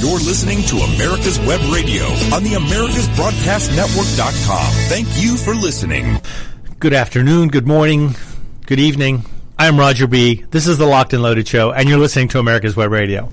[0.00, 4.72] You're listening to America's Web Radio on the AmericasBroadcastNetwork.com.
[4.88, 6.20] Thank you for listening.
[6.78, 8.14] Good afternoon, good morning,
[8.66, 9.24] good evening.
[9.58, 10.44] I'm Roger B.
[10.52, 13.28] This is the Locked and Loaded Show, and you're listening to America's Web Radio.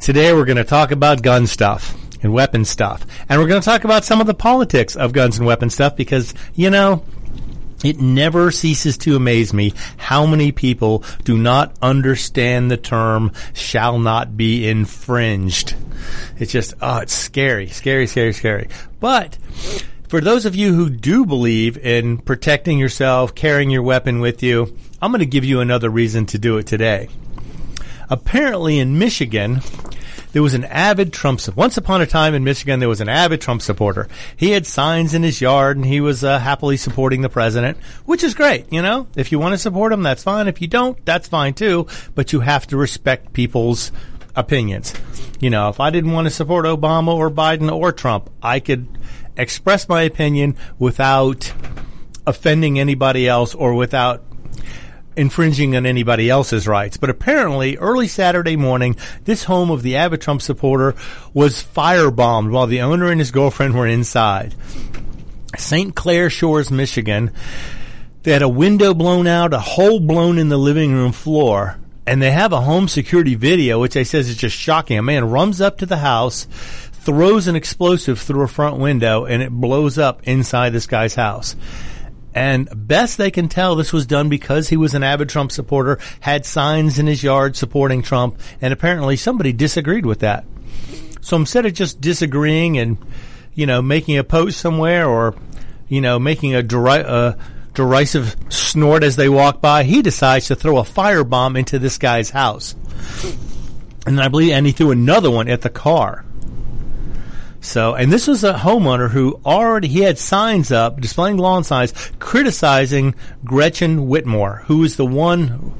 [0.00, 3.04] Today we're going to talk about gun stuff and weapon stuff.
[3.28, 5.96] And we're going to talk about some of the politics of guns and weapon stuff
[5.96, 7.02] because, you know,
[7.84, 13.98] it never ceases to amaze me how many people do not understand the term shall
[13.98, 15.74] not be infringed.
[16.38, 18.68] It's just, oh, it's scary, scary, scary, scary.
[19.00, 19.38] But
[20.08, 24.76] for those of you who do believe in protecting yourself, carrying your weapon with you,
[25.00, 27.08] I'm going to give you another reason to do it today.
[28.10, 29.60] Apparently in Michigan,
[30.32, 31.40] there was an avid Trump.
[31.56, 34.08] Once upon a time in Michigan, there was an avid Trump supporter.
[34.36, 38.22] He had signs in his yard, and he was uh, happily supporting the president, which
[38.22, 38.72] is great.
[38.72, 40.48] You know, if you want to support him, that's fine.
[40.48, 41.86] If you don't, that's fine too.
[42.14, 43.92] But you have to respect people's
[44.36, 44.94] opinions.
[45.40, 48.86] You know, if I didn't want to support Obama or Biden or Trump, I could
[49.36, 51.52] express my opinion without
[52.26, 54.22] offending anybody else or without
[55.16, 56.96] infringing on anybody else's rights.
[56.96, 60.94] But apparently, early Saturday morning, this home of the avid Trump supporter
[61.34, 64.54] was firebombed while the owner and his girlfriend were inside.
[65.56, 65.94] St.
[65.94, 67.32] Clair Shores, Michigan.
[68.22, 72.20] They had a window blown out, a hole blown in the living room floor, and
[72.20, 74.98] they have a home security video, which they says is just shocking.
[74.98, 76.46] A man runs up to the house,
[76.92, 81.56] throws an explosive through a front window, and it blows up inside this guy's house.
[82.34, 85.98] And best they can tell, this was done because he was an avid Trump supporter,
[86.20, 90.44] had signs in his yard supporting Trump, and apparently somebody disagreed with that.
[91.20, 92.98] So instead of just disagreeing and,
[93.54, 95.34] you know, making a post somewhere or,
[95.88, 97.34] you know, making a deri- uh,
[97.74, 102.30] derisive snort as they walk by, he decides to throw a firebomb into this guy's
[102.30, 102.74] house.
[104.06, 106.24] And I believe, and he threw another one at the car.
[107.60, 111.92] So, and this was a homeowner who already he had signs up displaying lawn signs
[112.18, 115.74] criticizing Gretchen Whitmer, who is the one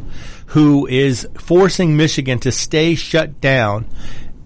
[0.46, 3.86] who is forcing Michigan to stay shut down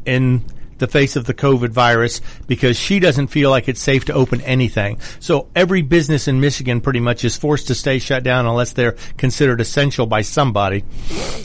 [0.05, 0.45] in
[0.84, 4.43] the face of the COVID virus because she doesn't feel like it's safe to open
[4.43, 5.00] anything.
[5.19, 8.97] So every business in Michigan pretty much is forced to stay shut down unless they're
[9.17, 10.84] considered essential by somebody.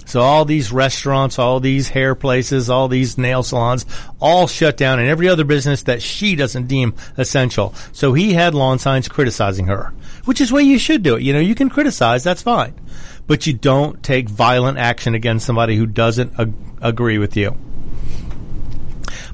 [0.05, 3.85] So all these restaurants, all these hair places, all these nail salons,
[4.19, 7.73] all shut down and every other business that she doesn't deem essential.
[7.93, 9.93] So he had lawn signs criticizing her,
[10.25, 11.21] which is why you should do it.
[11.23, 12.75] You know, you can criticize, that's fine.
[13.25, 17.55] But you don't take violent action against somebody who doesn't ag- agree with you.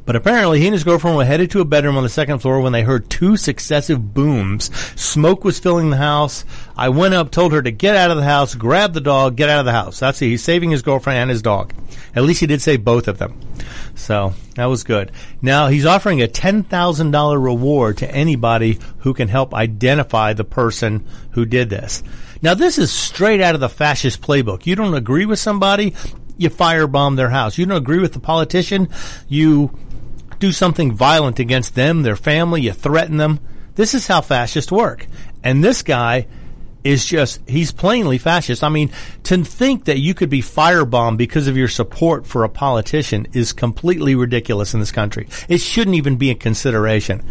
[0.05, 2.59] But apparently, he and his girlfriend were headed to a bedroom on the second floor
[2.59, 4.66] when they heard two successive booms.
[4.99, 6.45] Smoke was filling the house.
[6.77, 9.49] I went up, told her to get out of the house, grab the dog, get
[9.49, 9.99] out of the house.
[9.99, 10.27] That's it.
[10.27, 11.73] He's saving his girlfriend and his dog.
[12.16, 13.39] At least he did save both of them.
[13.95, 15.11] So that was good.
[15.41, 21.45] Now he's offering a $10,000 reward to anybody who can help identify the person who
[21.45, 22.03] did this.
[22.41, 24.66] Now this is straight out of the fascist playbook.
[24.66, 25.95] You don't agree with somebody,
[26.37, 27.57] you firebomb their house.
[27.57, 28.89] You don't agree with the politician,
[29.27, 29.72] you
[30.40, 33.40] do something violent against them, their family, you threaten them.
[33.75, 35.07] This is how fascists work.
[35.44, 36.28] And this guy
[36.84, 38.63] is just, he's plainly fascist.
[38.63, 38.91] I mean,
[39.23, 43.53] to think that you could be firebombed because of your support for a politician is
[43.53, 45.28] completely ridiculous in this country.
[45.50, 47.23] It shouldn't even be a consideration.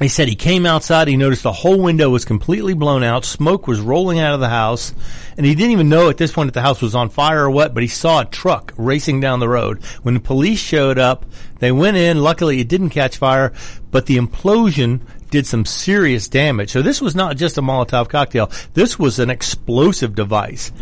[0.00, 3.68] He said he came outside, he noticed the whole window was completely blown out, smoke
[3.68, 4.94] was rolling out of the house,
[5.36, 7.50] and he didn't even know at this point if the house was on fire or
[7.50, 9.84] what, but he saw a truck racing down the road.
[10.02, 11.24] When the police showed up,
[11.60, 13.52] they went in, luckily it didn't catch fire,
[13.90, 16.70] but the implosion did some serious damage.
[16.70, 20.72] So this was not just a Molotov cocktail, this was an explosive device.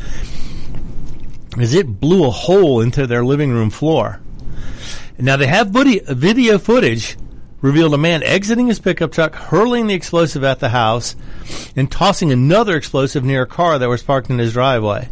[1.59, 4.21] As it blew a hole into their living room floor.
[5.19, 7.19] Now they have video footage
[7.61, 11.17] revealed a man exiting his pickup truck, hurling the explosive at the house,
[11.77, 15.09] and tossing another explosive near a car that was parked in his driveway.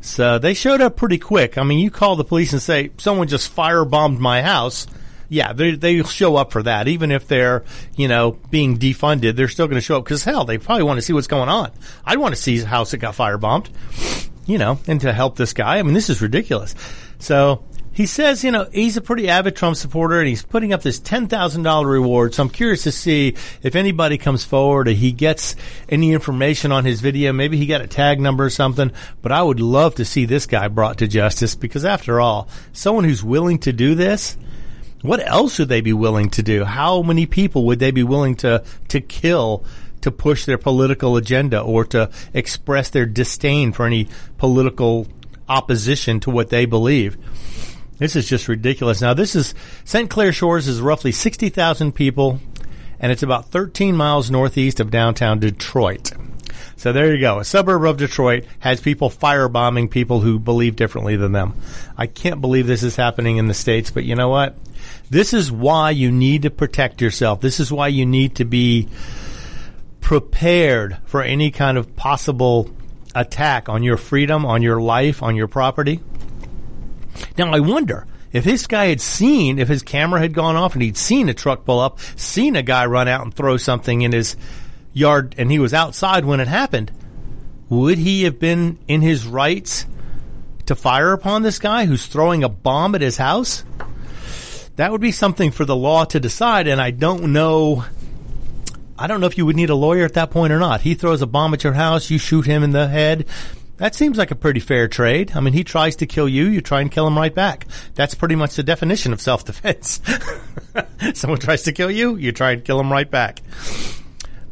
[0.00, 1.58] So they showed up pretty quick.
[1.58, 4.86] I mean, you call the police and say someone just firebombed my house.
[5.28, 6.88] Yeah, they they show up for that.
[6.88, 7.64] Even if they're
[7.96, 10.98] you know being defunded, they're still going to show up because hell, they probably want
[10.98, 11.70] to see what's going on.
[12.04, 13.68] I'd want to see a house that got firebombed,
[14.46, 15.78] you know, and to help this guy.
[15.78, 16.74] I mean, this is ridiculous.
[17.20, 17.62] So
[18.00, 20.98] he says, you know, he's a pretty avid Trump supporter and he's putting up this
[20.98, 22.32] $10,000 reward.
[22.32, 25.54] So I'm curious to see if anybody comes forward or he gets
[25.86, 27.34] any information on his video.
[27.34, 30.46] Maybe he got a tag number or something, but I would love to see this
[30.46, 34.38] guy brought to justice because after all, someone who's willing to do this,
[35.02, 36.64] what else would they be willing to do?
[36.64, 39.62] How many people would they be willing to, to kill
[40.00, 44.08] to push their political agenda or to express their disdain for any
[44.38, 45.06] political
[45.50, 47.18] opposition to what they believe?
[48.00, 49.02] This is just ridiculous.
[49.02, 49.54] Now, this is
[49.84, 50.08] St.
[50.08, 52.40] Clair Shores is roughly 60,000 people,
[52.98, 56.10] and it's about 13 miles northeast of downtown Detroit.
[56.76, 57.38] So there you go.
[57.38, 61.54] A suburb of Detroit has people firebombing people who believe differently than them.
[61.94, 64.56] I can't believe this is happening in the States, but you know what?
[65.10, 67.42] This is why you need to protect yourself.
[67.42, 68.88] This is why you need to be
[70.00, 72.70] prepared for any kind of possible
[73.14, 76.00] attack on your freedom, on your life, on your property.
[77.36, 80.82] Now, I wonder if this guy had seen, if his camera had gone off and
[80.82, 84.12] he'd seen a truck pull up, seen a guy run out and throw something in
[84.12, 84.36] his
[84.92, 86.92] yard, and he was outside when it happened,
[87.68, 89.86] would he have been in his rights
[90.66, 93.64] to fire upon this guy who's throwing a bomb at his house?
[94.76, 97.84] That would be something for the law to decide, and I don't know.
[98.98, 100.82] I don't know if you would need a lawyer at that point or not.
[100.82, 103.26] He throws a bomb at your house, you shoot him in the head.
[103.80, 105.32] That seems like a pretty fair trade.
[105.34, 107.66] I mean, he tries to kill you, you try and kill him right back.
[107.94, 110.02] That's pretty much the definition of self-defense.
[111.14, 113.40] Someone tries to kill you, you try and kill him right back.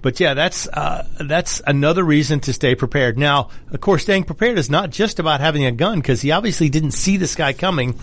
[0.00, 3.18] But yeah, that's uh, that's another reason to stay prepared.
[3.18, 6.70] Now, of course, staying prepared is not just about having a gun because he obviously
[6.70, 7.98] didn't see this guy coming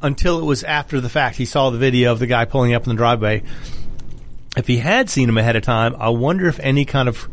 [0.00, 1.36] until it was after the fact.
[1.36, 3.42] He saw the video of the guy pulling up in the driveway.
[4.56, 7.28] If he had seen him ahead of time, I wonder if any kind of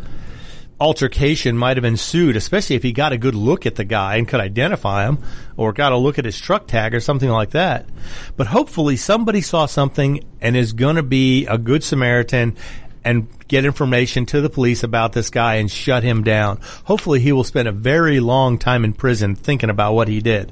[0.83, 4.27] altercation might have ensued, especially if he got a good look at the guy and
[4.27, 5.18] could identify him
[5.56, 7.88] or got a look at his truck tag or something like that.
[8.35, 12.57] But hopefully somebody saw something and is going to be a good Samaritan
[13.06, 16.59] and get information to the police about this guy and shut him down.
[16.83, 20.51] Hopefully he will spend a very long time in prison thinking about what he did.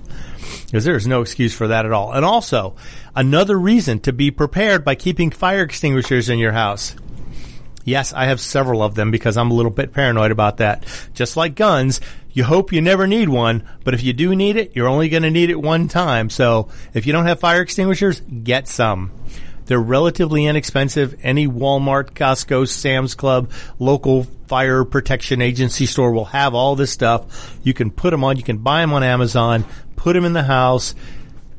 [0.65, 2.13] Because there's no excuse for that at all.
[2.13, 2.75] And also,
[3.15, 6.95] another reason to be prepared by keeping fire extinguishers in your house.
[7.83, 10.85] Yes, I have several of them because I'm a little bit paranoid about that.
[11.13, 11.99] Just like guns,
[12.33, 15.23] you hope you never need one, but if you do need it, you're only going
[15.23, 16.29] to need it one time.
[16.29, 19.11] So if you don't have fire extinguishers, get some.
[19.65, 21.19] They're relatively inexpensive.
[21.23, 27.57] Any Walmart, Costco, Sam's Club, local fire protection agency store will have all this stuff.
[27.63, 30.43] You can put them on, you can buy them on Amazon, put them in the
[30.43, 30.93] house.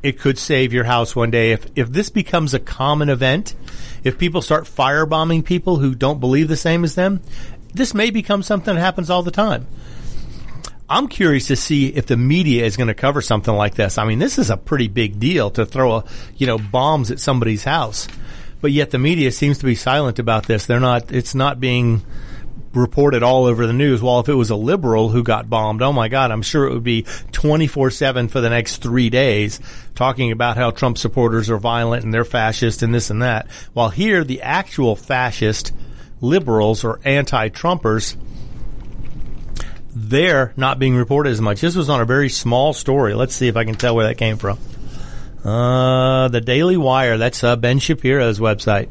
[0.03, 1.53] It could save your house one day.
[1.53, 3.55] If, if this becomes a common event,
[4.03, 7.21] if people start firebombing people who don't believe the same as them,
[7.73, 9.65] this may become something that happens all the time.
[10.89, 13.97] I'm curious to see if the media is going to cover something like this.
[13.97, 17.19] I mean, this is a pretty big deal to throw a, you know, bombs at
[17.19, 18.07] somebody's house.
[18.61, 20.65] But yet the media seems to be silent about this.
[20.65, 22.03] They're not, it's not being
[22.75, 24.01] reported all over the news.
[24.01, 26.73] Well, if it was a liberal who got bombed, oh my God, I'm sure it
[26.73, 29.59] would be 24-7 for the next three days
[29.95, 33.47] talking about how Trump supporters are violent and they're fascist and this and that.
[33.73, 35.73] While here, the actual fascist
[36.21, 38.17] liberals or anti-Trumpers,
[39.95, 41.61] they're not being reported as much.
[41.61, 43.13] This was on a very small story.
[43.13, 44.57] Let's see if I can tell where that came from.
[45.43, 47.17] Uh, the Daily Wire.
[47.17, 48.87] That's uh, Ben Shapiro's website.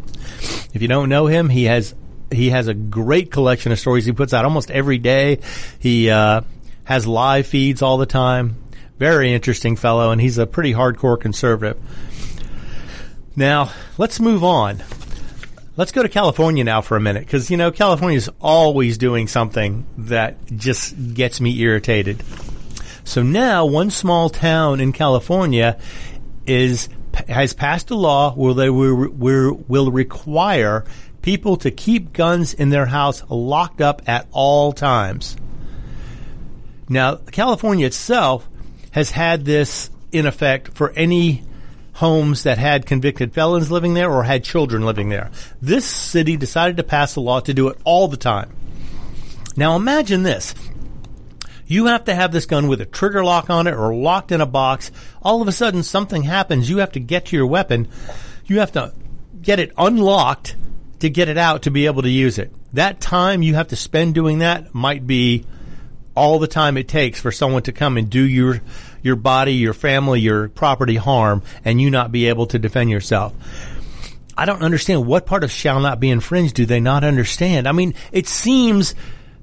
[0.75, 1.95] If you don't know him, he has
[2.33, 5.39] he has a great collection of stories he puts out almost every day.
[5.79, 6.43] He uh,
[6.85, 8.57] has live feeds all the time.
[8.99, 11.81] Very interesting fellow, and he's a pretty hardcore conservative.
[13.35, 14.83] Now, let's move on.
[15.77, 19.27] Let's go to California now for a minute, because, you know, California is always doing
[19.27, 22.23] something that just gets me irritated.
[23.05, 25.79] So now, one small town in California
[26.47, 26.89] is
[27.29, 29.09] has passed a law where they will,
[29.69, 30.85] will require
[31.23, 35.37] people to keep guns in their house locked up at all times.
[36.89, 38.47] Now, California itself
[38.91, 41.43] has had this in effect for any
[41.95, 45.31] homes that had convicted felons living there or had children living there.
[45.61, 48.51] This city decided to pass a law to do it all the time.
[49.57, 50.55] Now imagine this.
[51.67, 54.41] You have to have this gun with a trigger lock on it or locked in
[54.41, 54.91] a box.
[55.23, 56.69] All of a sudden something happens.
[56.69, 57.89] You have to get to your weapon.
[58.47, 58.93] You have to
[59.41, 60.57] get it unlocked
[61.03, 62.53] to get it out to be able to use it.
[62.73, 65.45] That time you have to spend doing that might be
[66.15, 68.61] all the time it takes for someone to come and do your
[69.03, 73.35] your body, your family, your property harm and you not be able to defend yourself.
[74.37, 77.67] I don't understand what part of shall not be infringed do they not understand?
[77.67, 78.95] I mean, it seems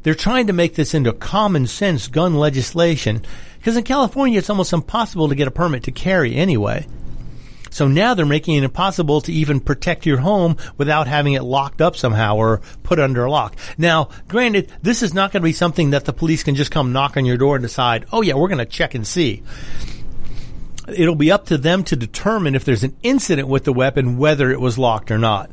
[0.03, 3.21] they're trying to make this into common sense gun legislation
[3.57, 6.87] because in California it's almost impossible to get a permit to carry anyway.
[7.69, 11.81] So now they're making it impossible to even protect your home without having it locked
[11.81, 13.55] up somehow or put under a lock.
[13.77, 16.91] Now, granted, this is not going to be something that the police can just come
[16.91, 19.43] knock on your door and decide, oh yeah, we're going to check and see.
[20.87, 24.51] It'll be up to them to determine if there's an incident with the weapon, whether
[24.51, 25.51] it was locked or not.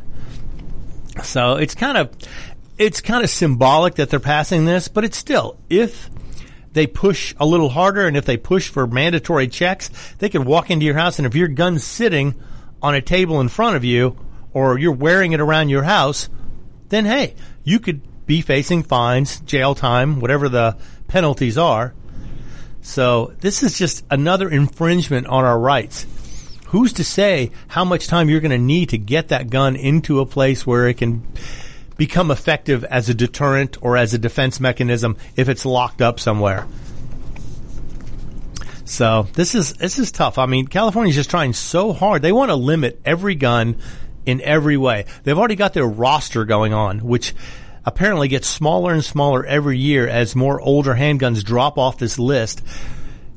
[1.23, 2.15] So it's kind of,
[2.79, 6.11] it's kind of symbolic that they're passing this, but it's still, if
[6.77, 10.71] they push a little harder, and if they push for mandatory checks, they can walk
[10.71, 12.35] into your house, and if your gun's sitting
[12.83, 14.15] on a table in front of you,
[14.53, 16.29] or you're wearing it around your house,
[16.91, 20.77] then hey, you could be facing fines, jail time, whatever the
[21.09, 21.95] penalties are.
[22.83, 26.05] So this is just another infringement on our rights.
[26.67, 30.21] Who's to say how much time you're going to need to get that gun into
[30.21, 31.27] a place where it can
[31.97, 36.67] become effective as a deterrent or as a defense mechanism if it's locked up somewhere.
[38.85, 40.39] So this is this is tough.
[40.39, 42.23] I mean, California's just trying so hard.
[42.23, 43.77] They want to limit every gun
[44.25, 45.07] in every way.
[45.25, 47.35] They've already got their roster going on, which
[47.85, 52.63] apparently gets smaller and smaller every year as more older handguns drop off this list.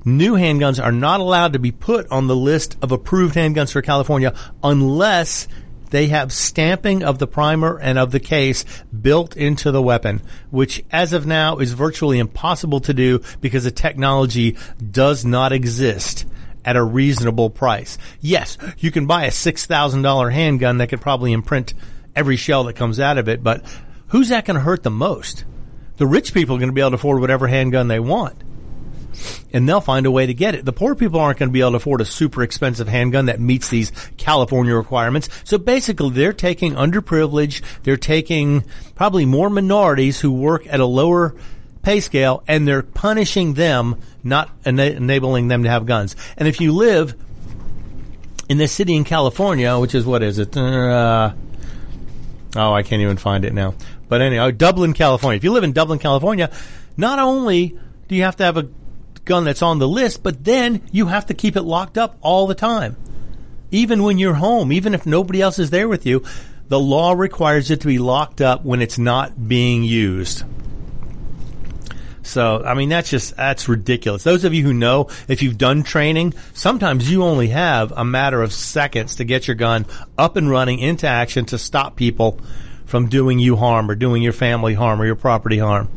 [0.05, 3.81] New handguns are not allowed to be put on the list of approved handguns for
[3.81, 5.47] California unless
[5.89, 8.65] they have stamping of the primer and of the case
[9.01, 13.71] built into the weapon, which as of now is virtually impossible to do because the
[13.71, 14.57] technology
[14.91, 16.25] does not exist
[16.65, 17.97] at a reasonable price.
[18.19, 21.73] Yes, you can buy a $6,000 handgun that could probably imprint
[22.15, 23.63] every shell that comes out of it, but
[24.07, 25.45] who's that going to hurt the most?
[25.97, 28.41] The rich people are going to be able to afford whatever handgun they want
[29.53, 30.65] and they'll find a way to get it.
[30.65, 33.39] The poor people aren't going to be able to afford a super expensive handgun that
[33.39, 35.29] meets these California requirements.
[35.43, 38.63] So basically, they're taking underprivileged, they're taking
[38.95, 41.35] probably more minorities who work at a lower
[41.81, 46.15] pay scale, and they're punishing them, not ena- enabling them to have guns.
[46.37, 47.15] And if you live
[48.49, 50.57] in this city in California, which is what is it?
[50.57, 51.33] Uh,
[52.55, 53.75] oh, I can't even find it now.
[54.09, 55.37] But anyway, Dublin, California.
[55.37, 56.51] If you live in Dublin, California,
[56.97, 58.67] not only do you have to have a
[59.29, 62.47] gun that's on the list, but then you have to keep it locked up all
[62.47, 62.97] the time.
[63.71, 66.25] Even when you're home, even if nobody else is there with you,
[66.67, 70.43] the law requires it to be locked up when it's not being used.
[72.23, 74.23] So, I mean, that's just, that's ridiculous.
[74.23, 78.41] Those of you who know, if you've done training, sometimes you only have a matter
[78.41, 79.85] of seconds to get your gun
[80.17, 82.39] up and running into action to stop people
[82.85, 85.89] from doing you harm or doing your family harm or your property harm.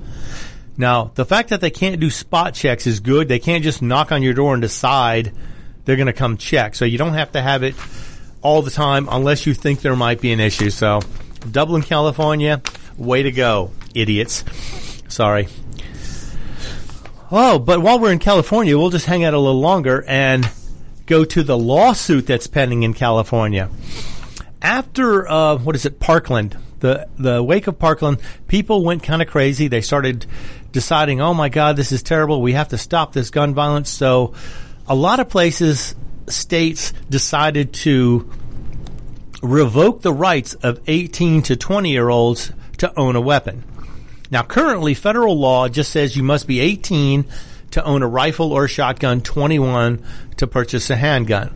[0.77, 3.29] Now, the fact that they can't do spot checks is good.
[3.29, 5.33] They can't just knock on your door and decide
[5.85, 6.75] they're going to come check.
[6.75, 7.75] So you don't have to have it
[8.41, 10.71] all the time unless you think there might be an issue.
[10.71, 11.01] So,
[11.51, 12.63] Dublin, California,
[12.97, 14.45] way to go, idiots.
[15.09, 15.49] Sorry.
[17.31, 20.51] Oh, but while we're in California, we'll just hang out a little longer and
[21.07, 23.71] go to the lawsuit that's pending in California.
[24.61, 29.29] After, uh, what is it, Parkland, the, the wake of Parkland, people went kind of
[29.29, 29.69] crazy.
[29.69, 30.27] They started
[30.71, 32.43] deciding, oh my God, this is terrible.
[32.43, 33.89] We have to stop this gun violence.
[33.89, 34.35] So
[34.87, 35.95] a lot of places,
[36.29, 38.31] states decided to
[39.43, 43.65] revoke the rights of 18 to 20 year olds to own a weapon.
[44.31, 47.27] Now, currently, federal law just says you must be 18
[47.73, 50.03] to own a rifle or a shotgun, 21
[50.39, 51.55] to purchase a handgun.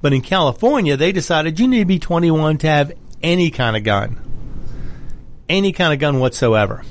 [0.00, 2.92] But in California, they decided you need to be 21 to have
[3.22, 4.27] any kind of gun.
[5.48, 6.82] Any kind of gun whatsoever.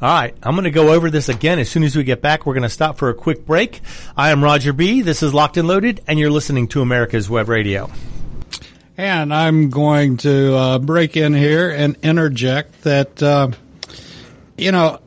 [0.00, 2.46] All right, I'm going to go over this again as soon as we get back.
[2.46, 3.80] We're going to stop for a quick break.
[4.16, 5.02] I am Roger B.
[5.02, 7.90] This is Locked and Loaded, and you're listening to America's Web Radio.
[8.96, 13.50] And I'm going to uh, break in here and interject that, uh,
[14.56, 15.00] you know,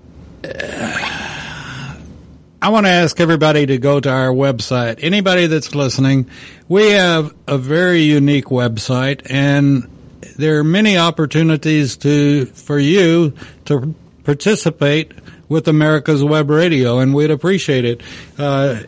[2.62, 5.00] I want to ask everybody to go to our website.
[5.02, 6.30] Anybody that's listening,
[6.68, 9.90] we have a very unique website, and
[10.38, 13.34] there are many opportunities to for you
[13.66, 15.12] to participate
[15.50, 18.02] with America's Web Radio, and we'd appreciate it.
[18.38, 18.82] Uh,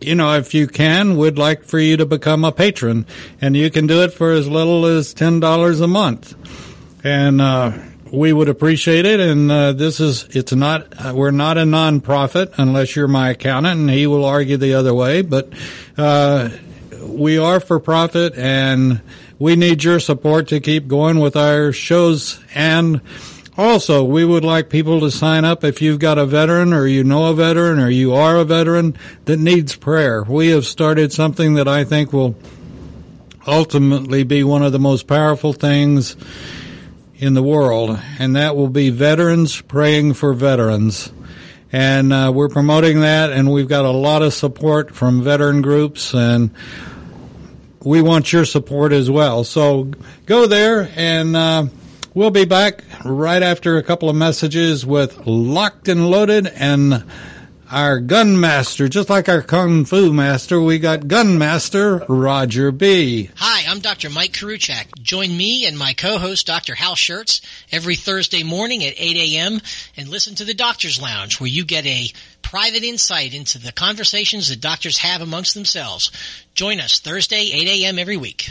[0.00, 3.06] you know, if you can, we'd like for you to become a patron,
[3.40, 6.34] and you can do it for as little as ten dollars a month,
[7.04, 7.72] and uh,
[8.10, 9.20] we would appreciate it.
[9.20, 13.80] And uh, this is it's not uh, we're not a nonprofit unless you're my accountant,
[13.80, 15.52] and he will argue the other way, but
[15.96, 16.50] uh,
[17.00, 19.00] we are for profit, and
[19.42, 23.00] we need your support to keep going with our shows and
[23.54, 27.04] also, we would like people to sign up if you've got a veteran or you
[27.04, 28.96] know a veteran or you are a veteran
[29.26, 30.24] that needs prayer.
[30.24, 32.34] We have started something that I think will
[33.46, 36.16] ultimately be one of the most powerful things
[37.16, 41.12] in the world, and that will be veterans praying for veterans.
[41.70, 46.14] And uh, we're promoting that, and we've got a lot of support from veteran groups,
[46.14, 46.52] and
[47.84, 49.44] we want your support as well.
[49.44, 49.90] So
[50.26, 51.36] go there and.
[51.36, 51.66] Uh,
[52.14, 57.04] We'll be back right after a couple of messages with Locked and Loaded and
[57.72, 63.30] our gun master, just like our kung fu master, we got gun master Roger B.
[63.36, 64.10] Hi, I'm Dr.
[64.10, 65.00] Mike Karuchak.
[65.00, 66.74] Join me and my co-host, Dr.
[66.74, 67.40] Hal Schertz,
[67.72, 69.60] every Thursday morning at 8 a.m.
[69.96, 72.12] and listen to the Doctor's Lounge, where you get a
[72.42, 76.12] private insight into the conversations that doctors have amongst themselves.
[76.54, 77.98] Join us Thursday, 8 a.m.
[77.98, 78.50] every week.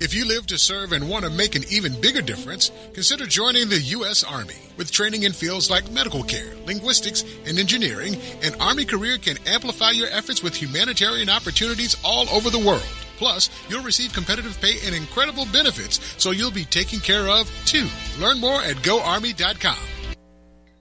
[0.00, 3.68] If you live to serve and want to make an even bigger difference, consider joining
[3.68, 4.24] the U.S.
[4.24, 4.56] Army.
[4.78, 9.90] With training in fields like medical care, linguistics, and engineering, an Army career can amplify
[9.90, 12.80] your efforts with humanitarian opportunities all over the world.
[13.18, 17.86] Plus, you'll receive competitive pay and incredible benefits, so you'll be taken care of too.
[18.18, 19.76] Learn more at GoArmy.com.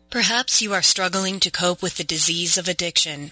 [0.09, 3.31] Perhaps you are struggling to cope with the disease of addiction.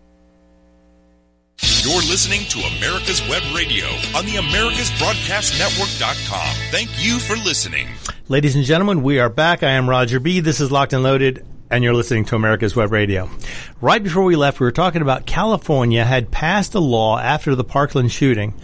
[1.61, 6.55] You're listening to America's Web Radio on the AmericasBroadcastNetwork.com.
[6.71, 7.87] Thank you for listening.
[8.27, 9.61] Ladies and gentlemen, we are back.
[9.61, 10.39] I am Roger B.
[10.39, 13.29] This is Locked and Loaded, and you're listening to America's Web Radio.
[13.79, 17.63] Right before we left, we were talking about California had passed a law after the
[17.63, 18.55] Parkland shooting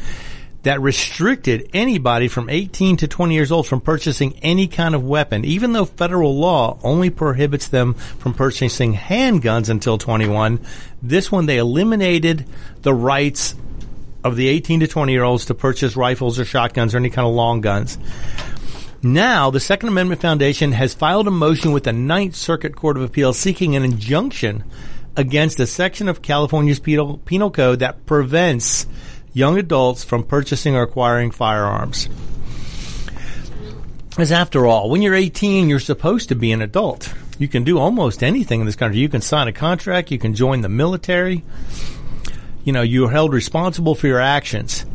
[0.68, 5.46] that restricted anybody from 18 to 20 years old from purchasing any kind of weapon,
[5.46, 10.60] even though federal law only prohibits them from purchasing handguns until 21.
[11.02, 12.46] This one, they eliminated
[12.82, 13.56] the rights
[14.26, 17.26] of the 18 to 20 year olds to purchase rifles or shotguns or any kind
[17.26, 17.98] of long guns.
[19.02, 23.04] Now, the Second Amendment Foundation has filed a motion with the Ninth Circuit Court of
[23.04, 24.66] Appeals seeking an injunction
[25.16, 28.86] against a section of California's penal, penal code that prevents
[29.38, 32.10] young adults from purchasing or acquiring firearms.
[34.18, 37.14] As after all, when you're 18, you're supposed to be an adult.
[37.38, 39.00] You can do almost anything in this country.
[39.00, 41.44] You can sign a contract, you can join the military.
[42.64, 44.88] You know, you're held responsible for your actions.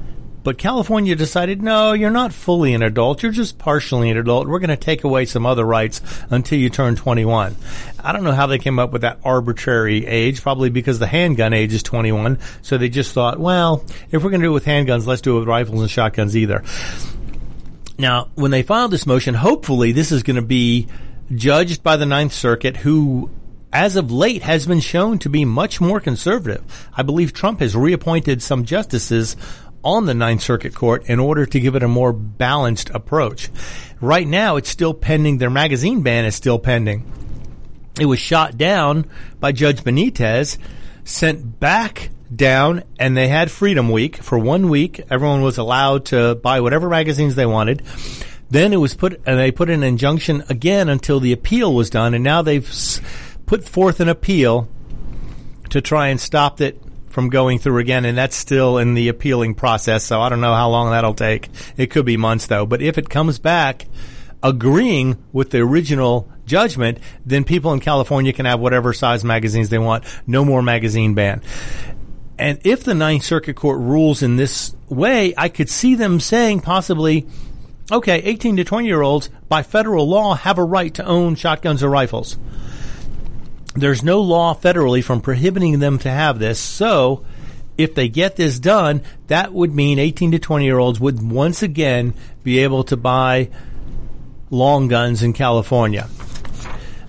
[0.45, 3.23] But California decided, no, you're not fully an adult.
[3.23, 4.49] You're just partially an adult.
[4.49, 6.01] We're going to take away some other rights
[6.31, 7.55] until you turn 21.
[8.03, 11.53] I don't know how they came up with that arbitrary age, probably because the handgun
[11.53, 12.39] age is 21.
[12.63, 15.37] So they just thought, well, if we're going to do it with handguns, let's do
[15.37, 16.65] it with rifles and shotguns either.
[17.99, 20.89] Now, when they filed this motion, hopefully this is going to be
[21.33, 23.31] judged by the Ninth Circuit, who
[23.73, 26.63] as of late has been shown to be much more conservative.
[26.95, 29.37] I believe Trump has reappointed some justices
[29.85, 33.51] on the Ninth Circuit Court in order to give it a more balanced approach.
[34.01, 35.39] Right now, it's still pending.
[35.39, 37.11] Their magazine ban is still pending.
[38.01, 40.57] It was shot down by Judge Benitez,
[41.05, 45.01] sent back down, and they had Freedom Week for one week.
[45.11, 47.83] Everyone was allowed to buy whatever magazines they wanted.
[48.51, 52.15] Then it was put, and they put an injunction again until the appeal was done,
[52.15, 53.01] and now they've
[53.47, 54.69] put forth an appeal
[55.71, 56.82] to try and stop it
[57.13, 60.05] from going through again, and that's still in the appealing process.
[60.05, 61.49] So I don't know how long that'll take.
[61.77, 62.67] It could be months though.
[62.67, 63.87] But if it comes back
[64.43, 69.79] agreeing with the original judgment, then people in California can have whatever size magazines they
[69.79, 70.05] want.
[70.27, 71.43] No more magazine ban.
[72.39, 76.61] And if the Ninth Circuit Court rules in this way, I could see them saying
[76.61, 77.27] possibly,
[77.91, 81.83] okay, 18 to 20 year olds by federal law have a right to own shotguns
[81.83, 82.39] or rifles
[83.75, 86.59] there's no law federally from prohibiting them to have this.
[86.59, 87.25] So,
[87.79, 91.63] if they get this done, that would mean 18 to 20 year olds would once
[91.63, 93.49] again be able to buy
[94.51, 96.09] long guns in California.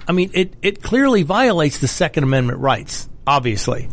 [0.08, 3.90] I mean, it, it clearly violates the Second Amendment rights, obviously.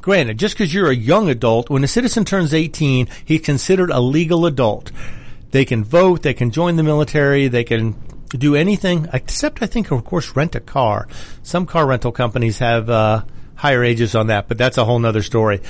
[0.00, 4.00] Granted, just because you're a young adult, when a citizen turns 18, he's considered a
[4.00, 4.90] legal adult.
[5.52, 7.94] They can vote, they can join the military, they can
[8.36, 11.08] do anything except, I think, of course, rent a car.
[11.42, 15.22] Some car rental companies have uh, higher ages on that, but that's a whole nother
[15.22, 15.60] story.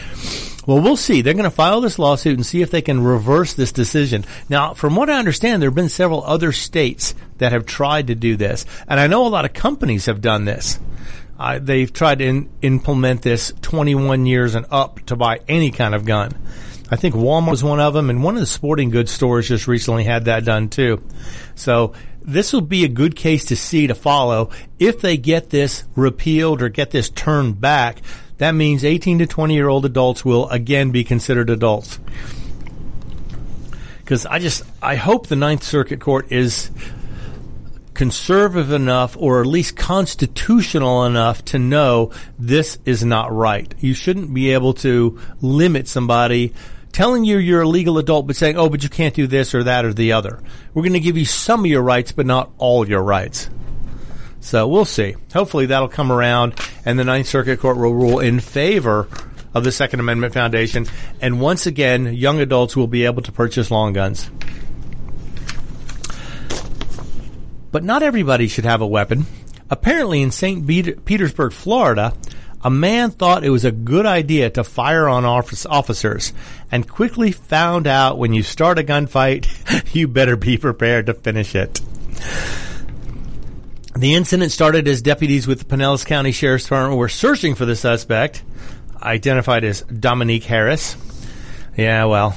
[0.67, 1.23] Well, we'll see.
[1.23, 4.25] They're going to file this lawsuit and see if they can reverse this decision.
[4.49, 8.15] Now, from what I understand, there have been several other states that have tried to
[8.15, 10.79] do this, and I know a lot of companies have done this.
[11.39, 15.95] Uh, they've tried to in- implement this 21 years and up to buy any kind
[15.95, 16.33] of gun.
[16.89, 19.67] I think Walmart was one of them, and one of the sporting goods stores just
[19.67, 21.03] recently had that done too.
[21.55, 24.51] So this will be a good case to see to follow.
[24.79, 28.03] If they get this repealed or get this turned back,
[28.39, 31.99] that means 18 to 20 year old adults will again be considered adults.
[33.99, 36.71] Because I just, I hope the Ninth Circuit Court is
[37.95, 43.75] conservative enough or at least constitutional enough to know this is not right.
[43.79, 46.53] You shouldn't be able to limit somebody
[46.93, 49.65] telling you you're a legal adult but saying, oh, but you can't do this or
[49.65, 50.41] that or the other.
[50.75, 53.49] We're going to give you some of your rights but not all your rights.
[54.41, 55.15] So we'll see.
[55.33, 59.09] Hopefully that'll come around and the Ninth Circuit Court will rule in favor
[59.55, 60.87] of the Second Amendment Foundation.
[61.21, 64.31] And once again, young adults will be able to purchase long guns.
[67.71, 69.27] But not everybody should have a weapon.
[69.71, 70.67] Apparently, in St.
[71.07, 72.13] Petersburg, Florida,
[72.65, 76.33] a man thought it was a good idea to fire on officers
[76.71, 79.47] and quickly found out when you start a gunfight,
[79.95, 81.81] you better be prepared to finish it.
[83.97, 87.77] The incident started as deputies with the Pinellas County Sheriff's Department were searching for the
[87.77, 88.43] suspect,
[89.03, 90.97] identified as Dominique Harris.
[91.77, 92.37] Yeah, well,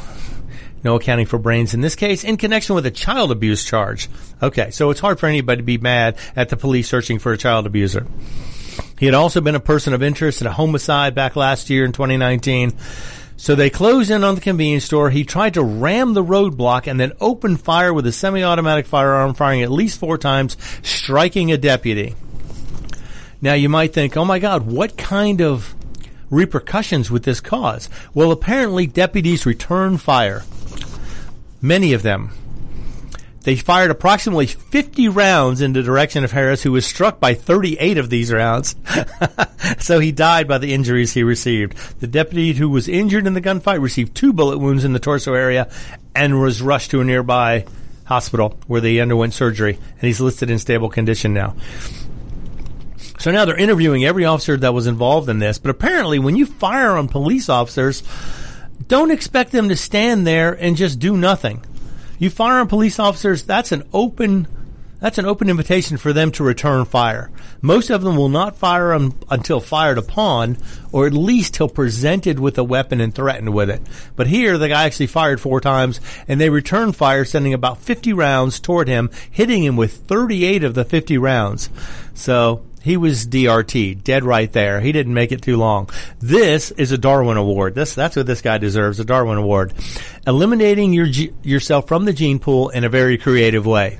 [0.84, 4.10] no accounting for brains in this case, in connection with a child abuse charge.
[4.42, 7.38] Okay, so it's hard for anybody to be mad at the police searching for a
[7.38, 8.06] child abuser.
[8.98, 11.92] He had also been a person of interest in a homicide back last year in
[11.92, 12.74] 2019.
[13.38, 15.10] So they closed in on the convenience store.
[15.10, 19.62] He tried to ram the roadblock and then opened fire with a semi-automatic firearm, firing
[19.62, 22.16] at least four times, striking a deputy.
[23.42, 25.76] Now you might think, oh my God, what kind of
[26.30, 27.90] repercussions would this cause?
[28.14, 30.44] Well, apparently deputies returned fire
[31.62, 32.32] many of them.
[33.46, 38.00] They fired approximately 50 rounds in the direction of Harris, who was struck by 38
[38.00, 38.76] of these rounds.
[39.80, 41.78] so he died by the injuries he received.
[42.00, 45.36] The deputy who was injured in the gunfight received two bullet wounds in the torso
[45.36, 45.70] area
[46.16, 47.66] and was rushed to a nearby
[48.06, 49.76] hospital where they underwent surgery.
[49.76, 51.56] And he's listed in stable condition now.
[53.20, 55.60] So now they're interviewing every officer that was involved in this.
[55.60, 58.02] But apparently, when you fire on police officers,
[58.88, 61.64] don't expect them to stand there and just do nothing.
[62.18, 64.48] You fire on police officers, that's an open
[65.00, 67.30] that's an open invitation for them to return fire.
[67.62, 70.58] Most of them will not fire until fired upon,
[70.92, 73.82] or at least till presented with a weapon and threatened with it.
[74.16, 78.14] But here, the guy actually fired four times, and they returned fire, sending about 50
[78.14, 81.70] rounds toward him, hitting him with 38 of the 50 rounds.
[82.14, 84.80] So, he was DRT, dead right there.
[84.80, 85.90] He didn't make it too long.
[86.20, 87.74] This is a Darwin Award.
[87.74, 89.74] This that's what this guy deserves, a Darwin Award.
[90.28, 93.98] Eliminating your yourself from the gene pool in a very creative way.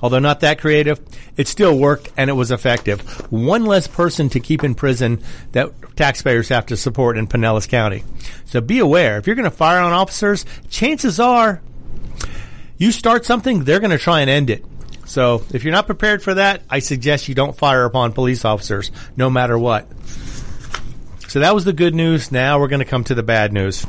[0.00, 1.00] Although not that creative,
[1.36, 3.00] it still worked and it was effective.
[3.32, 5.20] One less person to keep in prison
[5.50, 8.04] that taxpayers have to support in Pinellas County.
[8.44, 11.60] So be aware, if you're going to fire on officers, chances are
[12.76, 14.64] you start something, they're going to try and end it.
[15.08, 18.92] So if you're not prepared for that, I suggest you don't fire upon police officers,
[19.16, 19.88] no matter what.
[21.28, 22.30] So that was the good news.
[22.30, 23.86] Now we're going to come to the bad news.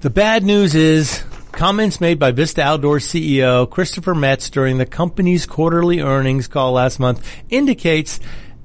[0.00, 5.44] The bad news is comments made by Vista Outdoor CEO Christopher Metz during the company's
[5.44, 8.20] quarterly earnings call last month indicates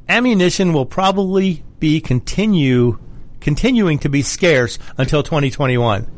[0.07, 2.97] ammunition will probably be continue
[3.41, 6.16] continuing to be scarce until 2021.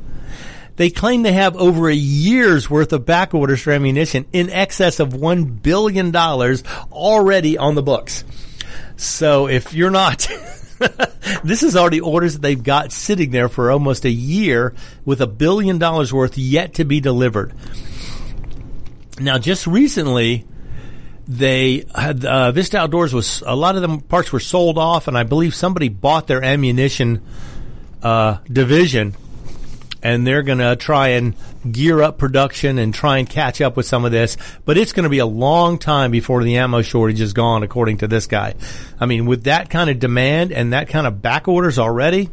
[0.79, 5.01] They claim they have over a year's worth of back orders for ammunition in excess
[5.01, 8.23] of $1 billion already on the books.
[8.95, 10.19] So if you're not,
[11.43, 15.27] this is already orders that they've got sitting there for almost a year with a
[15.27, 17.53] billion dollars worth yet to be delivered.
[19.19, 20.45] Now, just recently,
[21.27, 25.17] they had uh, Vista Outdoors was a lot of the parts were sold off, and
[25.17, 27.21] I believe somebody bought their ammunition
[28.01, 29.13] uh, division
[30.01, 31.35] and they're going to try and
[31.69, 34.37] gear up production and try and catch up with some of this.
[34.65, 37.97] But it's going to be a long time before the ammo shortage is gone, according
[37.97, 38.55] to this guy.
[38.99, 42.29] I mean, with that kind of demand and that kind of back orders already,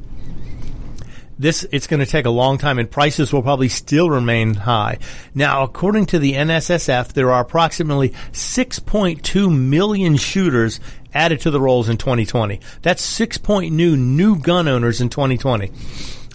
[1.38, 4.98] this it's going to take a long time and prices will probably still remain high.
[5.34, 10.80] Now, according to the NSSF, there are approximately 6.2 million shooters
[11.12, 12.60] added to the rolls in 2020.
[12.82, 15.72] That's 6.2 new gun owners in 2020.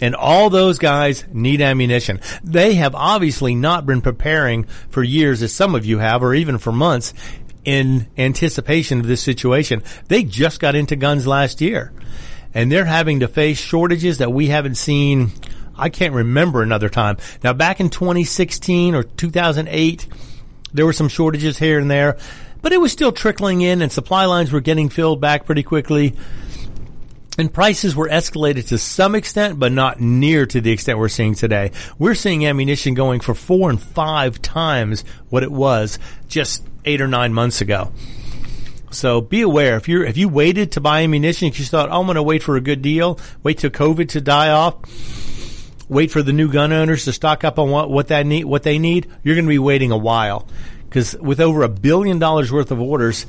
[0.01, 2.19] And all those guys need ammunition.
[2.43, 6.57] They have obviously not been preparing for years, as some of you have, or even
[6.57, 7.13] for months,
[7.63, 9.83] in anticipation of this situation.
[10.07, 11.93] They just got into guns last year.
[12.53, 15.31] And they're having to face shortages that we haven't seen,
[15.77, 17.17] I can't remember another time.
[17.43, 20.07] Now, back in 2016 or 2008,
[20.73, 22.17] there were some shortages here and there,
[22.61, 26.15] but it was still trickling in and supply lines were getting filled back pretty quickly.
[27.41, 31.33] And prices were escalated to some extent, but not near to the extent we're seeing
[31.33, 31.71] today.
[31.97, 37.07] We're seeing ammunition going for four and five times what it was just eight or
[37.07, 37.93] nine months ago.
[38.91, 42.01] So be aware if you if you waited to buy ammunition, if you thought oh,
[42.01, 44.75] I'm going to wait for a good deal, wait till COVID to die off,
[45.89, 48.61] wait for the new gun owners to stock up on what what that need what
[48.61, 50.47] they need, you're going to be waiting a while
[50.87, 53.25] because with over a billion dollars worth of orders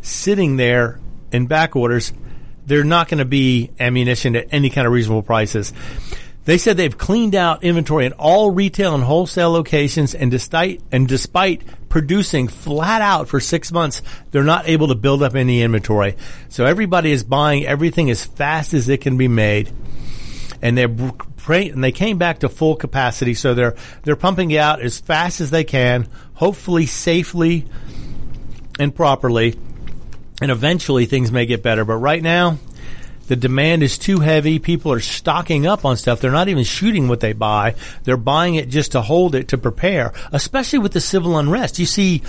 [0.00, 0.98] sitting there
[1.30, 2.14] in back orders,
[2.70, 5.72] they're not going to be ammunition at any kind of reasonable prices.
[6.44, 11.08] They said they've cleaned out inventory in all retail and wholesale locations, and despite and
[11.08, 16.14] despite producing flat out for six months, they're not able to build up any inventory.
[16.48, 19.72] So everybody is buying everything as fast as it can be made,
[20.62, 20.88] and they're
[21.48, 23.34] and they came back to full capacity.
[23.34, 27.66] So they're they're pumping out as fast as they can, hopefully safely
[28.78, 29.58] and properly,
[30.40, 31.84] and eventually things may get better.
[31.84, 32.58] But right now,
[33.30, 34.58] the demand is too heavy.
[34.58, 36.20] People are stocking up on stuff.
[36.20, 37.76] They're not even shooting what they buy.
[38.02, 41.78] They're buying it just to hold it to prepare, especially with the civil unrest.
[41.78, 42.22] You see,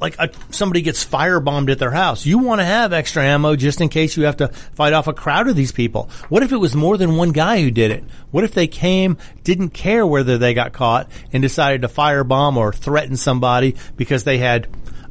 [0.00, 2.26] like a, somebody gets firebombed at their house.
[2.26, 5.12] You want to have extra ammo just in case you have to fight off a
[5.12, 6.10] crowd of these people.
[6.28, 8.02] What if it was more than one guy who did it?
[8.32, 12.72] What if they came, didn't care whether they got caught, and decided to firebomb or
[12.72, 14.66] threaten somebody because they had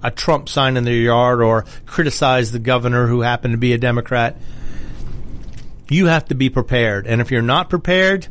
[0.07, 3.77] a Trump sign in their yard or criticize the governor who happened to be a
[3.77, 4.37] Democrat?
[5.89, 7.07] you have to be prepared.
[7.07, 8.27] And if you're not prepared,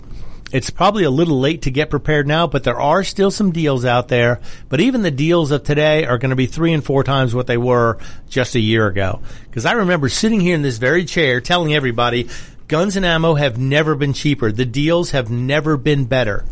[0.53, 3.85] it's probably a little late to get prepared now, but there are still some deals
[3.85, 4.41] out there.
[4.69, 7.47] But even the deals of today are going to be three and four times what
[7.47, 9.21] they were just a year ago.
[9.45, 12.29] Because I remember sitting here in this very chair telling everybody
[12.69, 14.53] guns and ammo have never been cheaper.
[14.53, 16.45] The deals have never been better.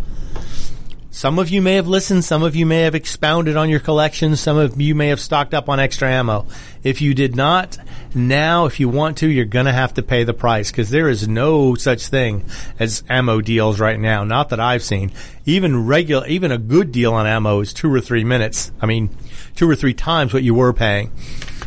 [1.15, 4.35] Some of you may have listened, some of you may have expounded on your collection,
[4.35, 6.45] some of you may have stocked up on extra ammo.
[6.83, 7.79] If you did not,
[8.17, 11.29] now if you want to, you're gonna have to pay the price because there is
[11.29, 12.45] no such thing
[12.81, 14.25] as ammo deals right now.
[14.25, 15.13] Not that I've seen.
[15.47, 18.73] Even regular, even a good deal on ammo is two or three minutes.
[18.81, 19.17] I mean,
[19.55, 21.13] two or three times what you were paying.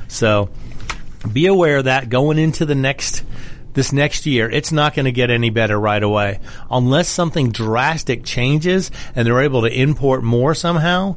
[0.10, 0.50] So
[1.32, 3.24] be aware of that going into the next
[3.78, 6.40] this next year, it's not going to get any better right away.
[6.70, 11.16] Unless something drastic changes and they're able to import more somehow.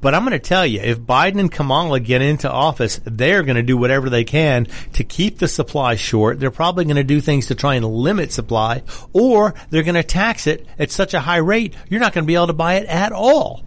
[0.00, 3.56] But I'm going to tell you, if Biden and Kamala get into office, they're going
[3.56, 6.40] to do whatever they can to keep the supply short.
[6.40, 10.02] They're probably going to do things to try and limit supply, or they're going to
[10.02, 12.74] tax it at such a high rate, you're not going to be able to buy
[12.74, 13.64] it at all.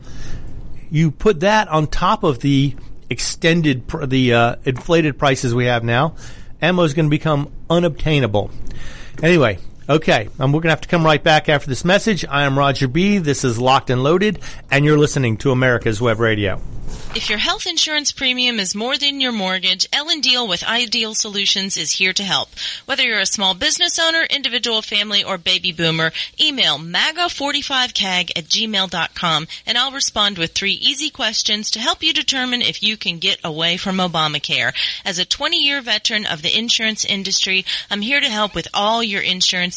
[0.91, 2.75] You put that on top of the
[3.09, 6.15] extended, the uh, inflated prices we have now
[6.61, 8.51] ammo is going to become unobtainable.
[9.21, 9.59] Anyway,
[9.89, 12.25] okay, um, we're going to have to come right back after this message.
[12.25, 13.17] I am Roger B.
[13.17, 14.39] This is Locked and Loaded,
[14.71, 16.61] and you're listening to America's Web Radio.
[17.15, 21.75] If your health insurance premium is more than your mortgage, Ellen Deal with Ideal Solutions
[21.75, 22.49] is here to help.
[22.85, 29.47] Whether you're a small business owner, individual family, or baby boomer, email MAGA45CAG at gmail.com
[29.65, 33.39] and I'll respond with three easy questions to help you determine if you can get
[33.43, 34.73] away from Obamacare.
[35.03, 39.01] As a 20 year veteran of the insurance industry, I'm here to help with all
[39.01, 39.76] your insurance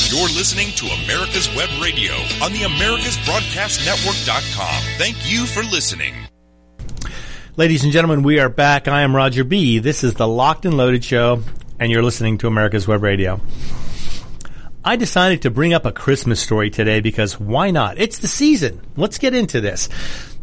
[0.09, 4.83] You're listening to America's Web Radio on the AmericasBroadcastNetwork.com.
[4.97, 6.27] Thank you for listening.
[7.57, 8.89] Ladies and gentlemen, we are back.
[8.89, 9.79] I am Roger B.
[9.79, 11.41] This is the Locked and Loaded Show,
[11.79, 13.39] and you're listening to America's Web Radio.
[14.83, 17.97] I decided to bring up a Christmas story today because why not?
[17.97, 18.81] It's the season.
[18.97, 19.87] Let's get into this.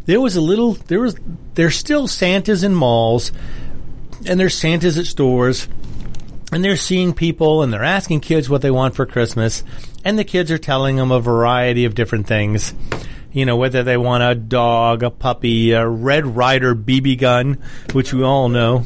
[0.06, 1.14] There was a little, there was,
[1.52, 3.30] there's still Santas in malls,
[4.24, 5.68] and there's Santas at stores,
[6.50, 9.64] and they're seeing people and they're asking kids what they want for Christmas,
[10.02, 12.72] and the kids are telling them a variety of different things
[13.32, 18.12] you know, whether they want a dog, a puppy, a Red Ryder BB gun, which
[18.12, 18.84] we all know.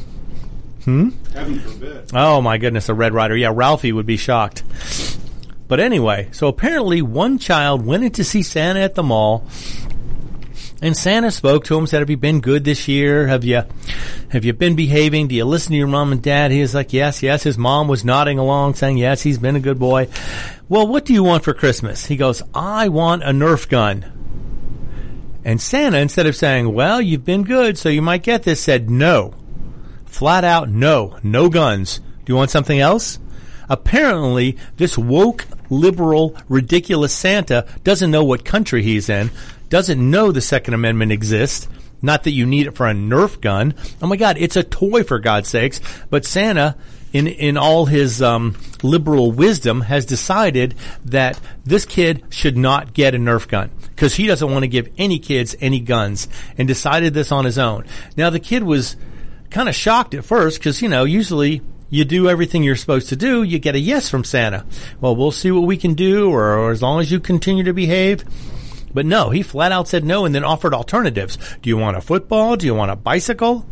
[0.85, 1.09] Hmm?
[1.33, 2.11] Heaven forbid.
[2.13, 3.35] Oh my goodness, a Red Ryder.
[3.35, 4.63] Yeah, Ralphie would be shocked.
[5.67, 9.45] But anyway, so apparently one child went in to see Santa at the mall
[10.81, 13.27] And Santa spoke to him, said, "Have you been good this year?
[13.27, 13.63] Have you,
[14.29, 15.27] have you been behaving?
[15.27, 17.87] Do you listen to your mom and dad?" He was like, "Yes, yes." His mom
[17.87, 20.07] was nodding along, saying, "Yes, he's been a good boy."
[20.69, 22.05] Well, what do you want for Christmas?
[22.05, 24.05] He goes, "I want a Nerf gun."
[25.47, 28.89] And Santa, instead of saying, "Well, you've been good, so you might get this," said,
[28.89, 29.33] "No,
[30.05, 32.01] flat out, no, no guns.
[32.25, 33.17] Do you want something else?"
[33.69, 39.31] Apparently, this woke, liberal, ridiculous Santa doesn't know what country he's in
[39.69, 41.69] doesn't know the Second Amendment exists.
[42.01, 43.73] Not that you need it for a Nerf gun.
[44.01, 45.79] Oh my God, it's a toy for God's sakes.
[46.09, 46.75] But Santa,
[47.13, 53.15] in in all his um, liberal wisdom, has decided that this kid should not get
[53.15, 57.13] a Nerf gun because he doesn't want to give any kids any guns, and decided
[57.13, 57.85] this on his own.
[58.15, 58.95] Now the kid was
[59.49, 63.15] kind of shocked at first because you know usually you do everything you're supposed to
[63.15, 64.65] do, you get a yes from Santa.
[64.99, 67.73] Well, we'll see what we can do, or, or as long as you continue to
[67.73, 68.25] behave.
[68.93, 71.37] But no, he flat out said no and then offered alternatives.
[71.61, 72.55] Do you want a football?
[72.55, 73.65] Do you want a bicycle?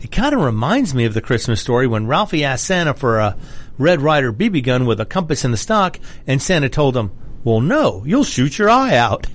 [0.00, 3.36] It kind of reminds me of the Christmas story when Ralphie asked Santa for a
[3.78, 7.10] Red Ryder BB gun with a compass in the stock, and Santa told him,
[7.44, 9.26] Well, no, you'll shoot your eye out.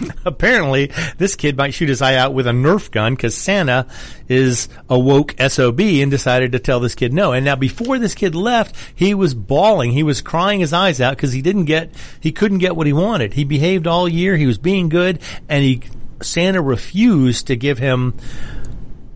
[0.24, 3.86] Apparently, this kid might shoot his eye out with a Nerf gun because Santa
[4.28, 7.32] is a woke SOB and decided to tell this kid no.
[7.32, 9.92] And now before this kid left, he was bawling.
[9.92, 12.92] He was crying his eyes out because he didn't get, he couldn't get what he
[12.92, 13.34] wanted.
[13.34, 14.36] He behaved all year.
[14.36, 15.82] He was being good and he,
[16.20, 18.14] Santa refused to give him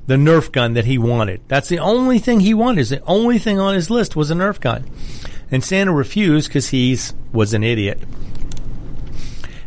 [0.07, 1.41] the Nerf gun that he wanted.
[1.49, 2.87] That's the only thing he wanted.
[2.87, 4.89] The only thing on his list was a Nerf gun.
[5.51, 8.01] And Santa refused because he's was an idiot.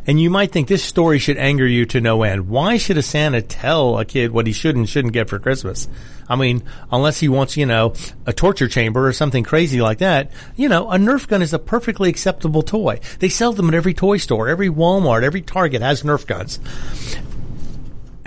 [0.09, 2.49] And you might think this story should anger you to no end.
[2.49, 5.87] Why should a Santa tell a kid what he should and shouldn't get for Christmas?
[6.27, 7.93] I mean, unless he wants, you know,
[8.25, 11.59] a torture chamber or something crazy like that, you know, a Nerf gun is a
[11.59, 12.99] perfectly acceptable toy.
[13.19, 16.59] They sell them at every toy store, every Walmart, every Target has Nerf guns.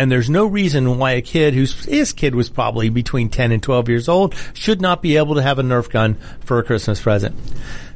[0.02, 3.62] And there's no reason why a kid whose his kid was probably between 10 and
[3.62, 7.00] 12 years old should not be able to have a Nerf gun for a Christmas
[7.00, 7.38] present.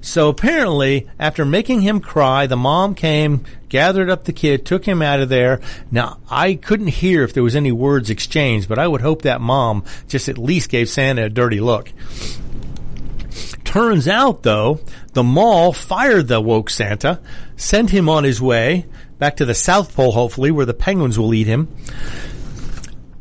[0.03, 5.03] So apparently, after making him cry, the mom came, gathered up the kid, took him
[5.03, 5.61] out of there.
[5.91, 9.41] Now, I couldn't hear if there was any words exchanged, but I would hope that
[9.41, 11.91] mom just at least gave Santa a dirty look.
[13.65, 14.79] Turns out, though,
[15.15, 17.19] the mall fired the woke Santa,
[17.57, 18.87] sent him on his way
[19.19, 21.69] back to the South Pole, hopefully, where the penguins will eat him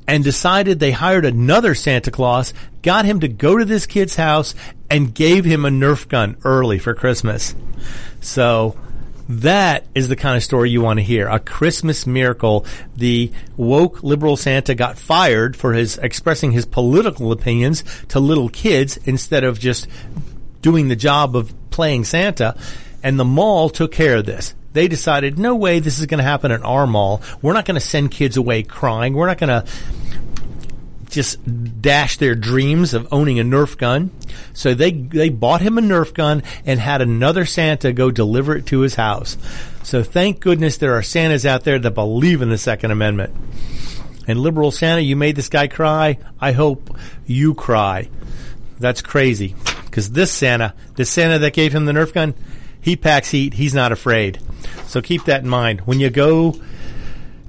[0.08, 4.53] and decided they hired another Santa Claus, got him to go to this kid's house,
[4.89, 7.55] and gave him a Nerf gun early for Christmas.
[8.21, 8.77] So
[9.27, 11.27] that is the kind of story you want to hear.
[11.27, 12.65] A Christmas miracle.
[12.95, 18.97] The woke liberal Santa got fired for his expressing his political opinions to little kids
[19.05, 19.88] instead of just
[20.62, 22.55] doing the job of playing Santa.
[23.01, 26.23] And the mall took care of this they decided, no way this is going to
[26.23, 27.21] happen at our mall.
[27.41, 29.13] We're not going to send kids away crying.
[29.13, 29.71] We're not going to
[31.09, 34.11] just dash their dreams of owning a Nerf gun.
[34.53, 38.65] So they they bought him a Nerf gun and had another Santa go deliver it
[38.67, 39.38] to his house.
[39.83, 43.33] So thank goodness there are Santas out there that believe in the Second Amendment.
[44.27, 46.17] And liberal Santa, you made this guy cry.
[46.39, 48.09] I hope you cry.
[48.79, 49.55] That's crazy.
[49.85, 52.33] Because this Santa, this Santa that gave him the Nerf gun,
[52.86, 53.56] he packs heat.
[53.56, 54.39] He's not afraid.
[54.86, 55.82] So keep that in mind.
[55.82, 56.54] When you go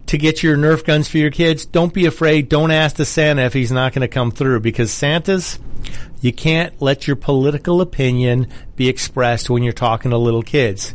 [0.06, 2.48] to get your Nerf guns for your kids, don't be afraid.
[2.48, 5.58] Don't ask the Santa if he's not going to come through because Santa's,
[6.22, 10.94] you can't let your political opinion be expressed when you're talking to little kids.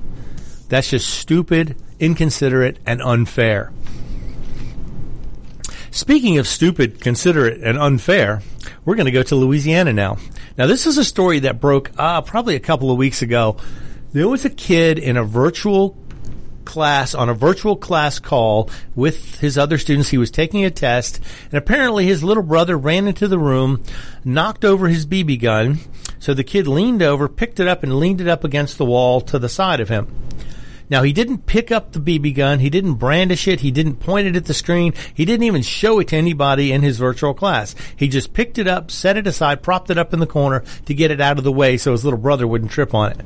[0.69, 3.71] That's just stupid, inconsiderate, and unfair.
[5.91, 8.41] Speaking of stupid, considerate, and unfair,
[8.85, 10.17] we're going to go to Louisiana now.
[10.57, 13.57] Now, this is a story that broke uh, probably a couple of weeks ago.
[14.13, 15.97] There was a kid in a virtual
[16.65, 20.09] class on a virtual class call with his other students.
[20.09, 23.81] He was taking a test, and apparently his little brother ran into the room,
[24.25, 25.79] knocked over his BB gun.
[26.19, 29.21] So the kid leaned over, picked it up, and leaned it up against the wall
[29.21, 30.13] to the side of him.
[30.89, 32.59] Now he didn't pick up the BB gun.
[32.59, 33.61] He didn't brandish it.
[33.61, 34.93] He didn't point it at the screen.
[35.13, 37.75] He didn't even show it to anybody in his virtual class.
[37.95, 40.93] He just picked it up, set it aside, propped it up in the corner to
[40.93, 43.21] get it out of the way so his little brother wouldn't trip on it.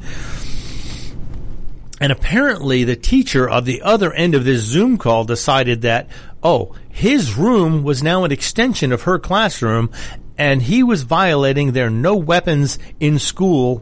[2.05, 6.07] And apparently the teacher of the other end of this Zoom call decided that,
[6.43, 9.89] oh, his room was now an extension of her classroom
[10.37, 13.81] and he was violating their no weapons in school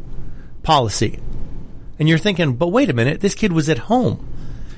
[0.62, 1.20] policy.
[2.00, 4.26] And you're thinking, but wait a minute, this kid was at home.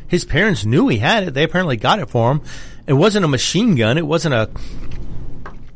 [0.08, 1.36] His parents knew he had it.
[1.36, 2.42] They apparently got it for him.
[2.88, 4.00] It wasn't a machine gun.
[4.00, 4.50] It wasn't a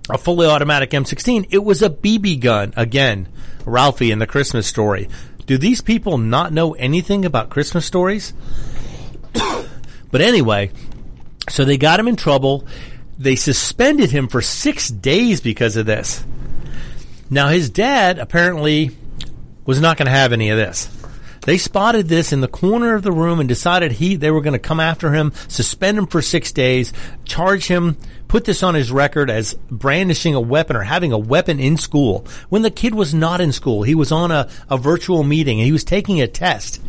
[0.10, 1.50] a fully automatic M16.
[1.52, 2.74] It was a BB gun.
[2.76, 3.28] Again,
[3.64, 5.08] Ralphie in the Christmas story.
[5.50, 8.36] Do these people not know anything about Christmas stories?
[10.12, 10.70] but anyway,
[11.50, 12.68] So they got him in trouble.
[13.18, 16.24] They suspended him for six days because of this.
[17.32, 18.96] Now his dad apparently
[19.66, 20.88] was not going to have any of this.
[21.50, 24.54] They spotted this in the corner of the room and decided he they were going
[24.54, 26.94] to come after him, suspend him for six days,
[27.26, 27.98] charge him,
[28.28, 32.24] put this on his record as brandishing a weapon or having a weapon in school.
[32.50, 35.66] When the kid was not in school, he was on a, a virtual meeting and
[35.66, 36.80] he was taking a test.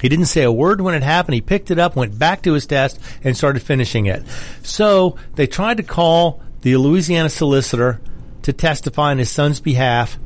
[0.00, 1.34] He didn't say a word when it happened.
[1.34, 4.22] He picked it up, went back to his test, and started finishing it.
[4.62, 8.00] So they tried to call the Louisiana solicitor
[8.42, 10.18] to testify on his son's behalf.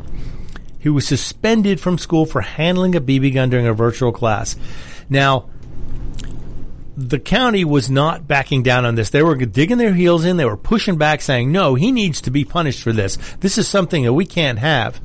[0.87, 4.55] He was suspended from school for handling a BB gun during a virtual class.
[5.11, 5.47] Now,
[6.97, 9.11] the county was not backing down on this.
[9.11, 10.37] They were digging their heels in.
[10.37, 13.18] They were pushing back, saying, no, he needs to be punished for this.
[13.41, 15.01] This is something that we can't have.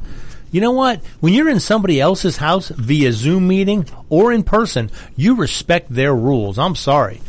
[0.52, 1.04] You know what?
[1.20, 6.14] When you're in somebody else's house via Zoom meeting or in person, you respect their
[6.14, 6.60] rules.
[6.60, 7.22] I'm sorry.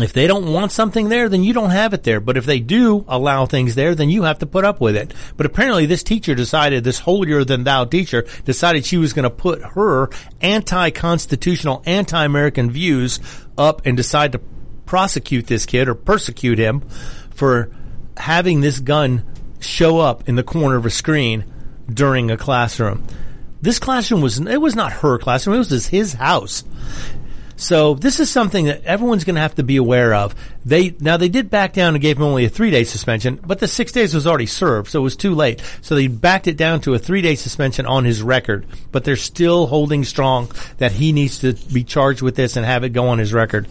[0.00, 2.20] If they don't want something there, then you don't have it there.
[2.20, 5.12] But if they do allow things there, then you have to put up with it.
[5.36, 9.30] But apparently this teacher decided, this holier than thou teacher decided she was going to
[9.30, 13.18] put her anti-constitutional, anti-American views
[13.56, 14.40] up and decide to
[14.86, 16.80] prosecute this kid or persecute him
[17.30, 17.70] for
[18.16, 19.24] having this gun
[19.60, 21.44] show up in the corner of a screen
[21.92, 23.04] during a classroom.
[23.60, 26.62] This classroom was, it was not her classroom, it was his house.
[27.58, 30.32] So this is something that everyone's going to have to be aware of.
[30.64, 33.58] They now they did back down and gave him only a three day suspension, but
[33.58, 35.60] the six days was already served, so it was too late.
[35.82, 38.64] So they backed it down to a three day suspension on his record.
[38.92, 42.84] But they're still holding strong that he needs to be charged with this and have
[42.84, 43.66] it go on his record.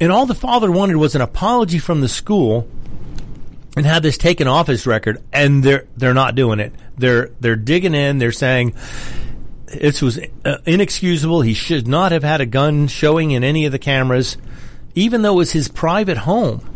[0.00, 2.68] And all the father wanted was an apology from the school
[3.76, 6.72] and have this taken off his record, and they're they're not doing it.
[6.96, 8.18] They're they're digging in.
[8.18, 8.74] They're saying
[9.68, 11.42] it was uh, inexcusable.
[11.42, 14.36] He should not have had a gun showing in any of the cameras,
[14.94, 16.72] even though it was his private home.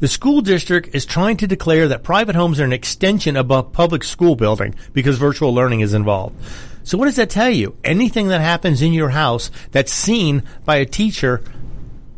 [0.00, 3.62] The school district is trying to declare that private homes are an extension of a
[3.62, 6.36] public school building because virtual learning is involved.
[6.82, 7.76] So what does that tell you?
[7.82, 11.42] Anything that happens in your house that's seen by a teacher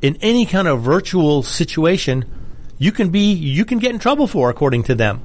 [0.02, 2.24] in any kind of virtual situation,
[2.78, 5.22] you can be you can get in trouble for according to them.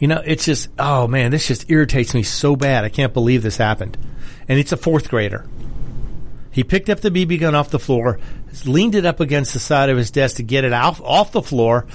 [0.00, 2.84] You know, it's just, oh man, this just irritates me so bad.
[2.84, 3.96] I can't believe this happened.
[4.48, 5.46] And it's a fourth grader.
[6.50, 8.18] He picked up the BB gun off the floor,
[8.64, 11.42] leaned it up against the side of his desk to get it off, off the
[11.42, 11.86] floor,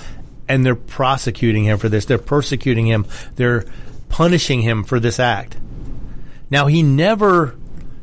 [0.47, 2.05] and they're prosecuting him for this.
[2.05, 3.07] They're persecuting him.
[3.35, 3.65] They're
[4.07, 5.57] punishing him for this act.
[6.49, 7.55] Now he never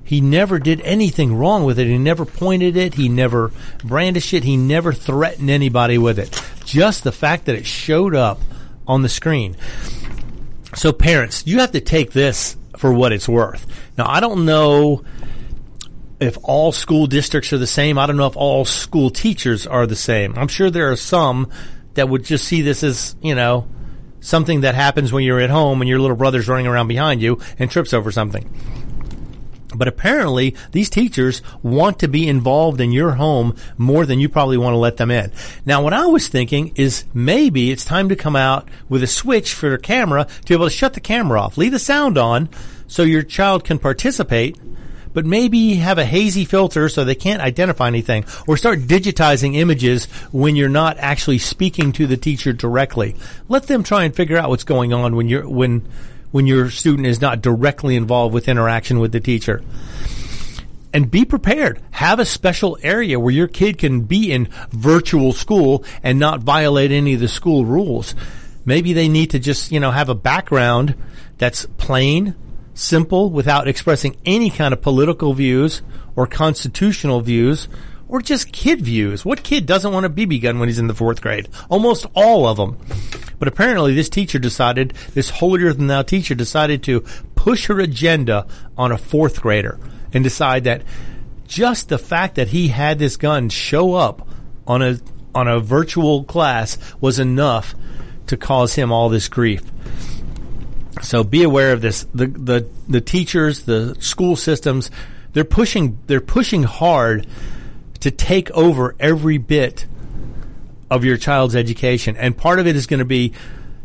[0.04, 1.86] he never did anything wrong with it.
[1.86, 2.94] He never pointed it.
[2.94, 4.44] He never brandished it.
[4.44, 6.38] He never threatened anybody with it.
[6.66, 8.40] Just the fact that it showed up
[8.86, 9.56] on the screen.
[10.74, 13.66] So parents, you have to take this for what it's worth.
[13.98, 15.04] Now, I don't know
[16.18, 17.98] if all school districts are the same.
[17.98, 20.34] I don't know if all school teachers are the same.
[20.36, 21.50] I'm sure there are some
[21.94, 23.68] that would just see this as, you know,
[24.20, 27.40] something that happens when you're at home and your little brother's running around behind you
[27.58, 28.48] and trips over something.
[29.74, 34.58] But apparently, these teachers want to be involved in your home more than you probably
[34.58, 35.32] want to let them in.
[35.64, 39.54] Now, what I was thinking is maybe it's time to come out with a switch
[39.54, 42.48] for your camera to be able to shut the camera off, leave the sound on
[42.86, 44.58] so your child can participate,
[45.14, 50.06] but maybe have a hazy filter so they can't identify anything or start digitizing images
[50.32, 53.14] when you're not actually speaking to the teacher directly.
[53.48, 55.86] Let them try and figure out what's going on when you're, when,
[56.32, 59.62] when your student is not directly involved with interaction with the teacher.
[60.92, 61.80] And be prepared.
[61.92, 66.90] Have a special area where your kid can be in virtual school and not violate
[66.90, 68.14] any of the school rules.
[68.64, 70.94] Maybe they need to just, you know, have a background
[71.38, 72.34] that's plain,
[72.74, 75.82] simple, without expressing any kind of political views
[76.14, 77.68] or constitutional views
[78.12, 79.24] or just kid views.
[79.24, 81.48] What kid doesn't want a BB gun when he's in the fourth grade?
[81.70, 82.76] Almost all of them.
[83.38, 87.00] But apparently this teacher decided, this holier than thou teacher decided to
[87.34, 88.46] push her agenda
[88.76, 89.80] on a fourth grader
[90.12, 90.82] and decide that
[91.48, 94.28] just the fact that he had this gun show up
[94.66, 94.98] on a,
[95.34, 97.74] on a virtual class was enough
[98.26, 99.62] to cause him all this grief.
[101.00, 102.06] So be aware of this.
[102.14, 104.90] The, the, the teachers, the school systems,
[105.32, 107.26] they're pushing, they're pushing hard
[108.02, 109.86] to take over every bit
[110.90, 112.16] of your child's education.
[112.16, 113.32] And part of it is going to be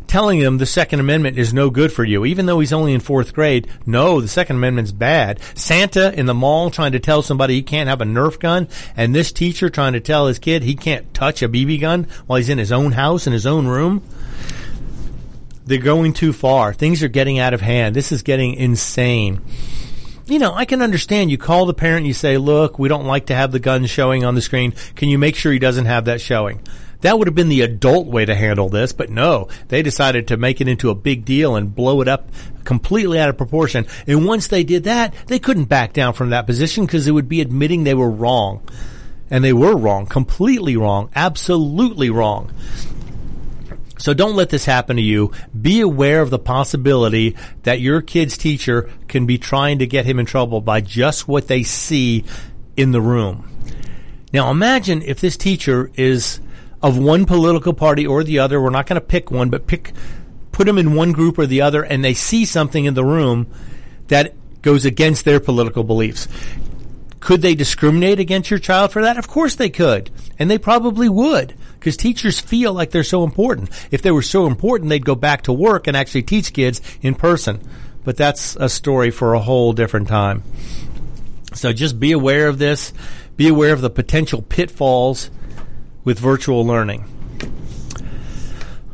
[0.07, 2.99] telling them the Second Amendment is no good for you, even though he's only in
[2.99, 3.67] fourth grade.
[3.85, 5.39] No, the Second Amendment's bad.
[5.53, 9.13] Santa in the mall trying to tell somebody he can't have a Nerf gun, and
[9.13, 12.49] this teacher trying to tell his kid he can't touch a BB gun while he's
[12.49, 14.01] in his own house, in his own room.
[15.65, 16.73] They're going too far.
[16.73, 17.95] Things are getting out of hand.
[17.95, 19.41] This is getting insane.
[20.29, 23.05] You know, I can understand you call the parent, and you say, look, we don't
[23.05, 24.73] like to have the gun showing on the screen.
[24.95, 26.61] Can you make sure he doesn't have that showing?
[27.01, 30.37] That would have been the adult way to handle this, but no, they decided to
[30.37, 32.29] make it into a big deal and blow it up
[32.63, 33.85] completely out of proportion.
[34.07, 37.29] And once they did that, they couldn't back down from that position because it would
[37.29, 38.67] be admitting they were wrong.
[39.29, 42.51] And they were wrong, completely wrong, absolutely wrong.
[43.97, 45.31] So don't let this happen to you.
[45.59, 50.19] Be aware of the possibility that your kid's teacher can be trying to get him
[50.19, 52.23] in trouble by just what they see
[52.75, 53.49] in the room.
[54.33, 56.39] Now imagine if this teacher is
[56.81, 58.61] of one political party or the other.
[58.61, 59.93] We're not going to pick one, but pick,
[60.51, 63.47] put them in one group or the other and they see something in the room
[64.07, 66.27] that goes against their political beliefs.
[67.19, 69.17] Could they discriminate against your child for that?
[69.17, 70.11] Of course they could.
[70.37, 71.55] And they probably would.
[71.79, 73.69] Because teachers feel like they're so important.
[73.91, 77.15] If they were so important, they'd go back to work and actually teach kids in
[77.15, 77.59] person.
[78.03, 80.43] But that's a story for a whole different time.
[81.53, 82.93] So just be aware of this.
[83.35, 85.29] Be aware of the potential pitfalls
[86.03, 87.05] with virtual learning.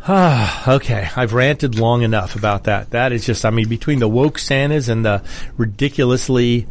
[0.07, 1.09] Ah, okay.
[1.15, 2.91] I've ranted long enough about that.
[2.91, 5.23] That is just, I mean, between the woke Santas and the
[5.57, 6.67] ridiculously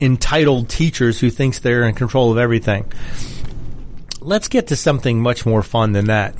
[0.00, 2.90] entitled teachers who thinks they're in control of everything.
[4.20, 6.34] Let's get to something much more fun than that.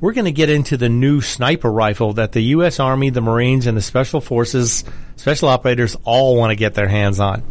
[0.00, 2.78] We're going to get into the new sniper rifle that the U.S.
[2.78, 4.84] Army, the Marines, and the Special Forces,
[5.16, 7.42] Special Operators all want to get their hands on.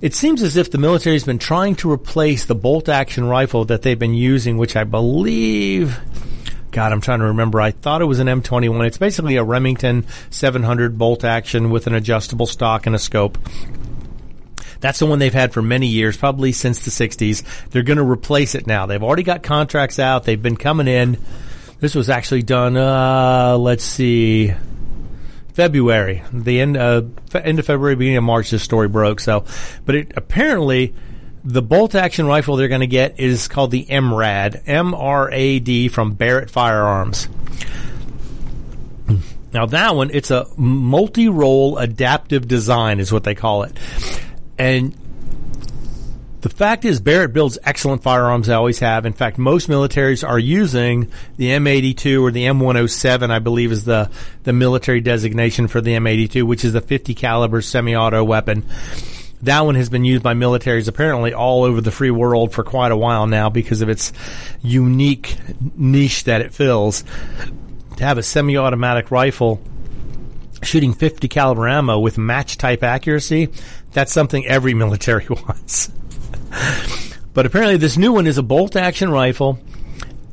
[0.00, 3.64] It seems as if the military has been trying to replace the bolt action rifle
[3.64, 5.98] that they've been using, which I believe,
[6.70, 7.60] God, I'm trying to remember.
[7.60, 8.86] I thought it was an M21.
[8.86, 13.38] It's basically a Remington 700 bolt action with an adjustable stock and a scope.
[14.80, 17.70] That's the one they've had for many years, probably since the 60s.
[17.70, 18.86] They're going to replace it now.
[18.86, 20.24] They've already got contracts out.
[20.24, 21.18] They've been coming in.
[21.80, 24.52] This was actually done, uh, let's see,
[25.52, 27.02] February, the end, uh,
[27.34, 29.20] end of February, beginning of March, this story broke.
[29.20, 29.44] So,
[29.84, 30.94] but it apparently,
[31.44, 36.50] the bolt action rifle they're going to get is called the MRAD, M-R-A-D from Barrett
[36.50, 37.28] Firearms.
[39.52, 43.78] Now that one, it's a multi-role adaptive design is what they call it.
[44.58, 44.94] And
[46.46, 48.46] the fact is, Barrett builds excellent firearms.
[48.46, 49.04] They always have.
[49.04, 53.30] In fact, most militaries are using the M82 or the M107.
[53.30, 54.10] I believe is the
[54.44, 58.64] the military designation for the M82, which is a 50 caliber semi-auto weapon.
[59.42, 62.92] That one has been used by militaries apparently all over the free world for quite
[62.92, 64.12] a while now because of its
[64.62, 65.36] unique
[65.76, 67.02] niche that it fills.
[67.96, 69.60] To have a semi-automatic rifle
[70.62, 73.48] shooting 50 caliber ammo with match type accuracy,
[73.96, 75.90] that's something every military wants.
[77.32, 79.58] but apparently this new one is a bolt action rifle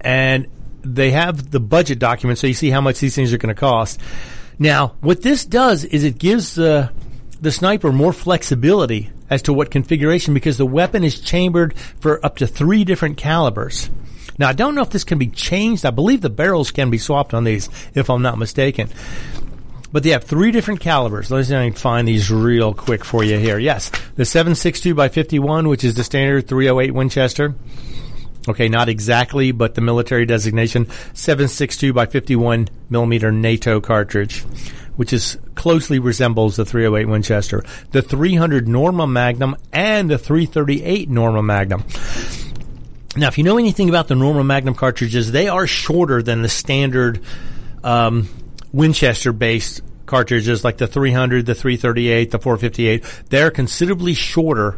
[0.02, 0.48] and
[0.82, 3.60] they have the budget document so you see how much these things are going to
[3.60, 4.02] cost.
[4.60, 6.92] Now, what this does is it gives the
[7.40, 12.38] the sniper more flexibility as to what configuration because the weapon is chambered for up
[12.38, 13.90] to 3 different calibers.
[14.38, 15.86] Now, I don't know if this can be changed.
[15.86, 18.90] I believe the barrels can be swapped on these if I'm not mistaken.
[19.94, 21.32] But they have three different calibers.
[21.32, 23.60] I can find these real quick for you here.
[23.60, 27.54] Yes, the 7.62 by 51, which is the standard 308 Winchester.
[28.50, 34.42] Okay, not exactly, but the military designation 7.62 by 51 millimeter NATO cartridge,
[34.96, 41.44] which is closely resembles the 308 Winchester, the 300 Norma Magnum, and the 338 Norma
[41.44, 41.86] Magnum.
[43.16, 46.50] Now, if you know anything about the Norma Magnum cartridges, they are shorter than the
[46.50, 47.22] standard
[47.84, 48.28] um,
[48.74, 53.04] Winchester based cartridges like the 300, the 338, the 458.
[53.30, 54.78] They're considerably shorter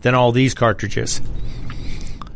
[0.00, 1.20] than all these cartridges.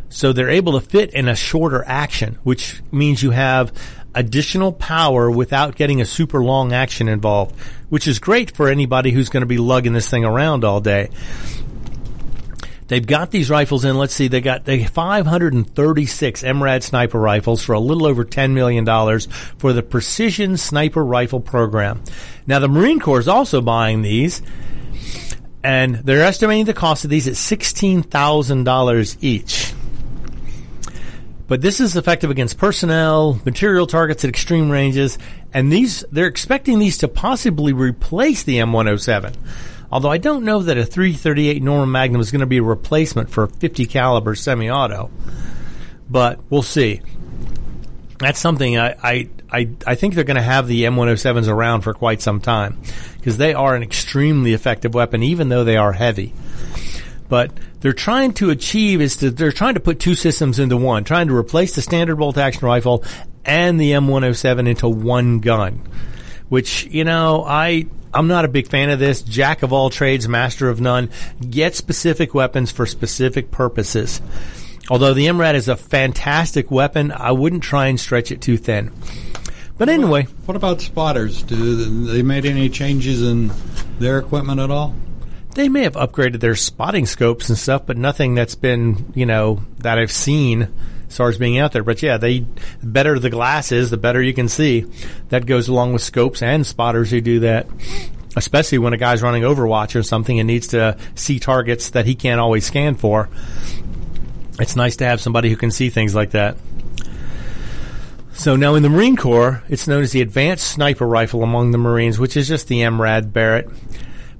[0.08, 3.72] So they're able to fit in a shorter action, which means you have
[4.14, 7.54] additional power without getting a super long action involved,
[7.90, 11.10] which is great for anybody who's going to be lugging this thing around all day.
[12.88, 13.96] They've got these rifles in.
[13.96, 18.84] Let's see, they got the 536 MRAD sniper rifles for a little over $10 million
[19.58, 22.02] for the Precision Sniper Rifle Program.
[22.46, 24.40] Now, the Marine Corps is also buying these,
[25.64, 29.72] and they're estimating the cost of these at $16,000 each.
[31.48, 35.18] But this is effective against personnel, material targets at extreme ranges,
[35.52, 39.34] and these, they're expecting these to possibly replace the M107.
[39.90, 43.30] Although I don't know that a 338 Norma Magnum is going to be a replacement
[43.30, 45.10] for a 50 caliber semi-auto,
[46.10, 47.02] but we'll see.
[48.18, 51.94] That's something I I, I, I think they're going to have the M107s around for
[51.94, 52.80] quite some time
[53.16, 56.34] because they are an extremely effective weapon, even though they are heavy.
[57.28, 61.04] But they're trying to achieve is to they're trying to put two systems into one,
[61.04, 63.04] trying to replace the standard bolt action rifle
[63.44, 65.82] and the M107 into one gun.
[66.48, 69.22] Which you know I I'm not a big fan of this.
[69.22, 71.10] Jack of all trades, master of none.
[71.50, 74.22] Get specific weapons for specific purposes.
[74.88, 78.92] Although the MRAD is a fantastic weapon, I wouldn't try and stretch it too thin.
[79.78, 81.42] But anyway, What about spotters?
[81.42, 83.50] Do they made any changes in
[83.98, 84.94] their equipment at all?
[85.54, 89.62] they may have upgraded their spotting scopes and stuff, but nothing that's been, you know,
[89.78, 90.68] that I've seen
[91.08, 91.82] as far as being out there.
[91.82, 94.86] But yeah, they the better the glass is, the better you can see.
[95.28, 97.66] That goes along with scopes and spotters who do that.
[98.36, 102.14] Especially when a guy's running Overwatch or something and needs to see targets that he
[102.14, 103.30] can't always scan for.
[104.60, 106.56] It's nice to have somebody who can see things like that.
[108.32, 111.78] So now in the Marine Corps, it's known as the Advanced Sniper Rifle among the
[111.78, 113.70] Marines, which is just the MRAD Barrett.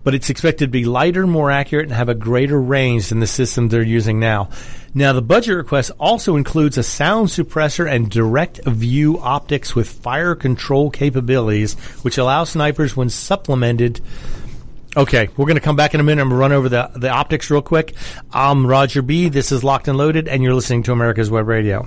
[0.05, 3.27] But it's expected to be lighter, more accurate, and have a greater range than the
[3.27, 4.51] system they're using now.
[4.97, 10.35] Now the budget request also includes a sound suppressor and direct view optics with fire
[10.35, 14.01] control capabilities, which allow snipers when supplemented
[14.97, 16.23] Okay, we're going to come back in a minute.
[16.23, 17.95] I'm going to run over the, the optics real quick.
[18.33, 19.29] I'm Roger B.
[19.29, 21.87] This is Locked and Loaded, and you're listening to America's Web Radio.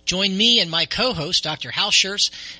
[0.11, 1.71] Join me and my co-host, Dr.
[1.71, 1.89] Hal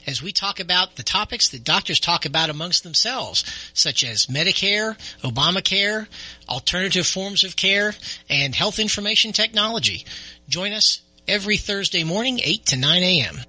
[0.07, 3.43] as we talk about the topics that doctors talk about amongst themselves,
[3.73, 6.07] such as Medicare, Obamacare,
[6.47, 7.93] alternative forms of care,
[8.29, 10.05] and health information technology.
[10.47, 13.39] Join us every Thursday morning, 8 to 9 a.m.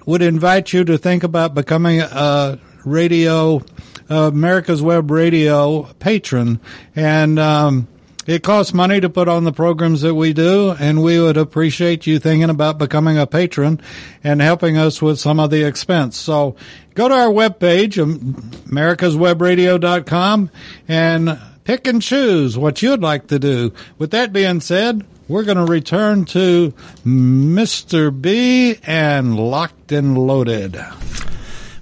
[0.04, 3.62] would invite you to think about becoming a radio
[4.08, 6.60] uh, America's Web Radio patron
[6.94, 7.88] and um,
[8.26, 12.06] it costs money to put on the programs that we do, and we would appreciate
[12.06, 13.80] you thinking about becoming a patron
[14.24, 16.16] and helping us with some of the expense.
[16.16, 16.56] So
[16.94, 18.34] go to our webpage, um,
[18.68, 20.50] americaswebradio.com,
[20.88, 23.72] and pick and choose what you'd like to do.
[23.98, 26.72] With that being said, we're going to return to
[27.04, 28.20] Mr.
[28.20, 30.76] B and Locked and Loaded.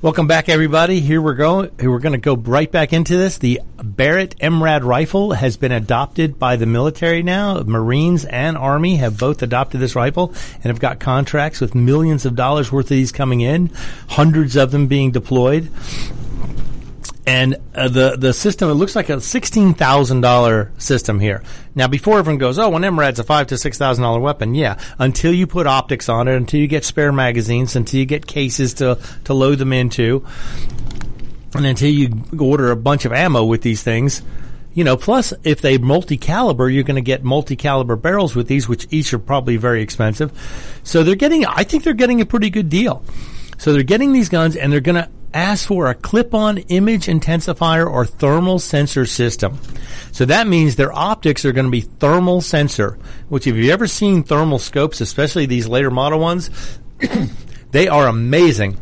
[0.05, 1.00] Welcome back, everybody.
[1.00, 1.70] Here we're going.
[1.80, 3.38] We're going to go right back into this.
[3.38, 7.62] The Barrett MRAD rifle has been adopted by the military now.
[7.62, 12.36] Marines and Army have both adopted this rifle and have got contracts with millions of
[12.36, 13.70] dollars worth of these coming in,
[14.11, 15.70] hundreds of them being deployed.
[17.26, 21.42] And uh, the the system it looks like a sixteen thousand dollar system here.
[21.74, 24.78] Now, before everyone goes, oh, an MRAD's a five to six thousand dollar weapon, yeah.
[24.98, 28.74] Until you put optics on it, until you get spare magazines, until you get cases
[28.74, 30.22] to to load them into,
[31.54, 34.20] and until you order a bunch of ammo with these things,
[34.74, 34.98] you know.
[34.98, 39.18] Plus, if they multi-caliber, you're going to get multi-caliber barrels with these, which each are
[39.18, 40.30] probably very expensive.
[40.82, 43.02] So they're getting, I think they're getting a pretty good deal.
[43.64, 47.90] So they're getting these guns and they're going to ask for a clip-on image intensifier
[47.90, 49.58] or thermal sensor system.
[50.12, 52.98] So that means their optics are going to be thermal sensor,
[53.30, 56.50] which if you've ever seen thermal scopes, especially these later model ones,
[57.70, 58.76] they are amazing.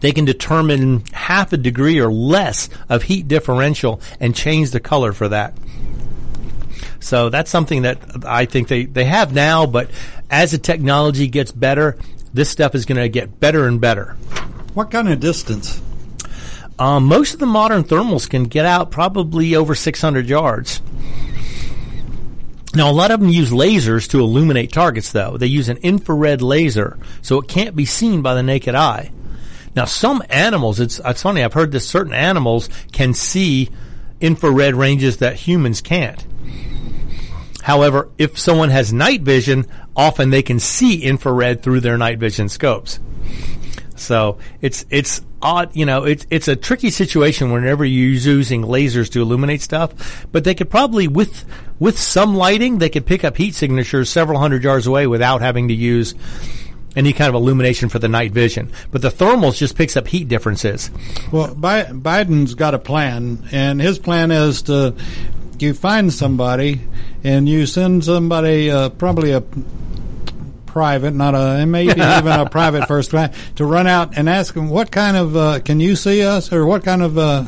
[0.00, 5.12] They can determine half a degree or less of heat differential and change the color
[5.12, 5.58] for that.
[7.00, 9.90] So that's something that I think they, they have now, but
[10.30, 11.98] as the technology gets better,
[12.34, 14.16] this stuff is going to get better and better.
[14.74, 15.80] What kind of distance?
[16.78, 20.82] Um, most of the modern thermals can get out probably over 600 yards.
[22.74, 25.38] Now, a lot of them use lasers to illuminate targets, though.
[25.38, 29.12] They use an infrared laser, so it can't be seen by the naked eye.
[29.76, 33.70] Now, some animals, it's, it's funny, I've heard that certain animals can see
[34.20, 36.26] infrared ranges that humans can't.
[37.64, 39.64] However, if someone has night vision,
[39.96, 43.00] often they can see infrared through their night vision scopes.
[43.96, 49.10] So it's it's odd, you know, it's it's a tricky situation whenever you're using lasers
[49.12, 50.26] to illuminate stuff.
[50.30, 51.46] But they could probably with
[51.78, 55.68] with some lighting, they could pick up heat signatures several hundred yards away without having
[55.68, 56.14] to use
[56.96, 58.70] any kind of illumination for the night vision.
[58.90, 60.90] But the thermals just picks up heat differences.
[61.32, 64.94] Well, Bi- Biden's got a plan, and his plan is to
[65.62, 66.80] you find somebody
[67.22, 69.42] and you send somebody, uh, probably a
[70.66, 74.68] private, not a maybe even a private first class, to run out and ask them
[74.68, 77.44] what kind of uh, can you see us or what kind of uh,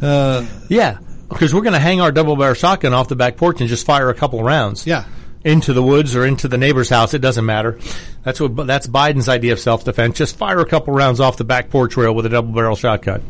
[0.00, 0.98] uh, Yeah,
[1.28, 3.84] because we're going to hang our double barrel shotgun off the back porch and just
[3.86, 4.86] fire a couple rounds.
[4.86, 5.04] yeah.
[5.44, 7.12] into the woods or into the neighbor's house.
[7.14, 7.78] It doesn't matter.
[8.22, 10.16] That's what that's Biden's idea of self defense.
[10.18, 13.20] Just fire a couple rounds off the back porch rail with a double barrel shotgun.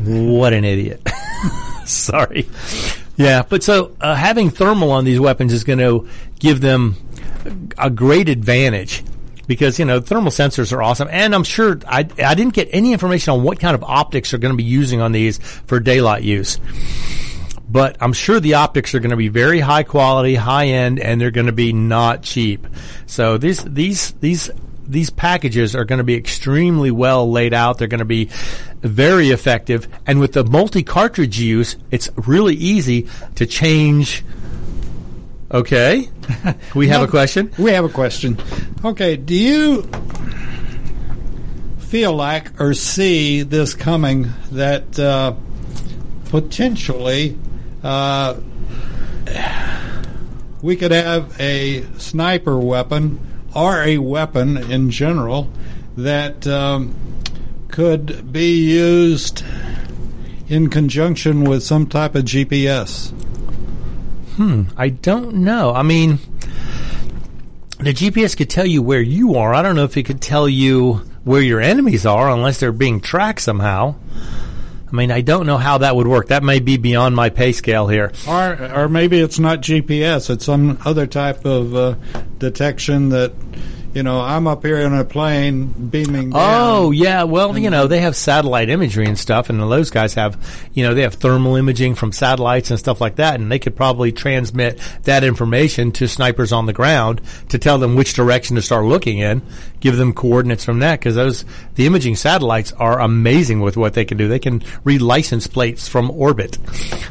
[0.00, 1.06] What an idiot!
[1.84, 2.48] Sorry.
[3.16, 6.08] Yeah, but so uh, having thermal on these weapons is going to
[6.38, 6.96] give them
[7.78, 9.02] a great advantage
[9.46, 12.92] because you know thermal sensors are awesome, and I'm sure I I didn't get any
[12.92, 16.22] information on what kind of optics are going to be using on these for daylight
[16.22, 16.58] use.
[17.68, 21.20] But I'm sure the optics are going to be very high quality, high end, and
[21.20, 22.66] they're going to be not cheap.
[23.06, 24.50] So these these these
[24.88, 27.78] these packages are going to be extremely well laid out.
[27.78, 28.30] They're going to be
[28.80, 34.24] very effective, and with the multi cartridge use, it's really easy to change.
[35.50, 36.08] Okay,
[36.74, 37.52] we have a question.
[37.58, 38.38] We have a question.
[38.84, 39.88] Okay, do you
[41.78, 45.34] feel like or see this coming that uh,
[46.26, 47.38] potentially
[47.82, 48.36] uh,
[50.62, 53.20] we could have a sniper weapon
[53.56, 55.50] or a weapon in general
[55.96, 56.94] that um,
[57.68, 59.42] could be used
[60.46, 63.10] in conjunction with some type of GPS?
[64.36, 65.72] Hmm, I don't know.
[65.72, 66.18] I mean,
[67.78, 69.54] the GPS could tell you where you are.
[69.54, 73.00] I don't know if it could tell you where your enemies are unless they're being
[73.00, 73.94] tracked somehow.
[74.90, 76.28] I mean, I don't know how that would work.
[76.28, 78.12] That may be beyond my pay scale here.
[78.28, 80.30] Or, or maybe it's not GPS.
[80.30, 81.94] It's some other type of uh,
[82.38, 83.32] detection that,
[83.96, 86.60] you know, I'm up here in a plane beaming oh, down.
[86.60, 90.38] Oh yeah, well you know they have satellite imagery and stuff, and those guys have,
[90.74, 93.74] you know, they have thermal imaging from satellites and stuff like that, and they could
[93.74, 98.62] probably transmit that information to snipers on the ground to tell them which direction to
[98.62, 99.40] start looking in,
[99.80, 104.04] give them coordinates from that because those the imaging satellites are amazing with what they
[104.04, 104.28] can do.
[104.28, 106.58] They can read license plates from orbit,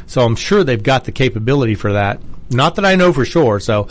[0.06, 2.20] so I'm sure they've got the capability for that.
[2.50, 3.88] Not that I know for sure, so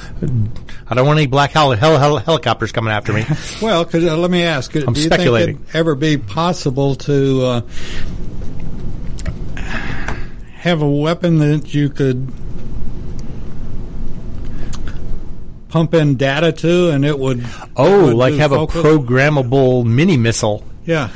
[0.88, 3.26] I don't want any black hel- hel- hel- helicopters coming after me.
[3.62, 5.58] Well, cause, uh, let me ask: I'm Do you speculating.
[5.58, 7.62] think it'd ever be possible to uh,
[10.56, 12.32] have a weapon that you could
[15.70, 17.46] pump in data to, and it would?
[17.76, 20.64] Oh, it would like have a programmable mini missile.
[20.86, 21.10] Yeah.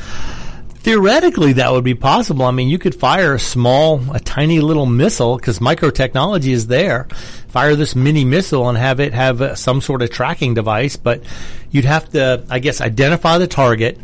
[0.79, 2.45] Theoretically, that would be possible.
[2.45, 7.05] I mean, you could fire a small, a tiny little missile because microtechnology is there.
[7.49, 11.21] Fire this mini missile and have it have uh, some sort of tracking device, but
[11.69, 13.99] you'd have to, I guess, identify the target.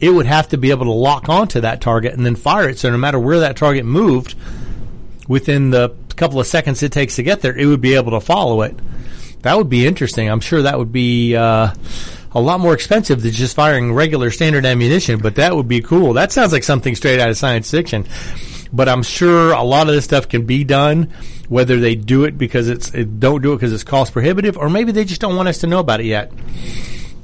[0.00, 2.78] It would have to be able to lock onto that target and then fire it.
[2.78, 4.34] So no matter where that target moved,
[5.26, 8.20] within the couple of seconds it takes to get there, it would be able to
[8.20, 8.76] follow it.
[9.42, 10.28] That would be interesting.
[10.28, 11.72] I'm sure that would be uh,
[12.32, 16.12] a lot more expensive than just firing regular standard ammunition, but that would be cool.
[16.12, 18.06] That sounds like something straight out of science fiction.
[18.72, 21.10] But I'm sure a lot of this stuff can be done,
[21.48, 24.68] whether they do it because it's it don't do it because it's cost prohibitive, or
[24.68, 26.30] maybe they just don't want us to know about it yet.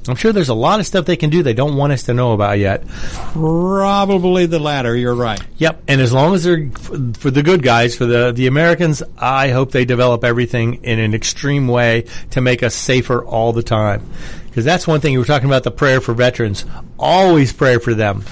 [0.07, 2.14] I'm sure there's a lot of stuff they can do they don't want us to
[2.14, 2.86] know about yet.
[3.32, 4.94] Probably the latter.
[4.94, 5.40] You're right.
[5.57, 5.82] Yep.
[5.88, 6.68] And as long as they're
[7.14, 11.14] for the good guys, for the the Americans, I hope they develop everything in an
[11.14, 14.11] extreme way to make us safer all the time.
[14.55, 16.64] Because that's one thing you were talking about the prayer for veterans.
[16.96, 18.22] Always pray for them.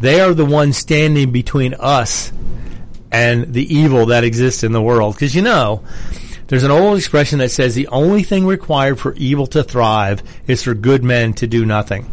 [0.00, 2.32] They are the ones standing between us
[3.12, 5.14] and the evil that exists in the world.
[5.14, 5.84] Because you know,
[6.48, 10.64] there's an old expression that says the only thing required for evil to thrive is
[10.64, 12.10] for good men to do nothing.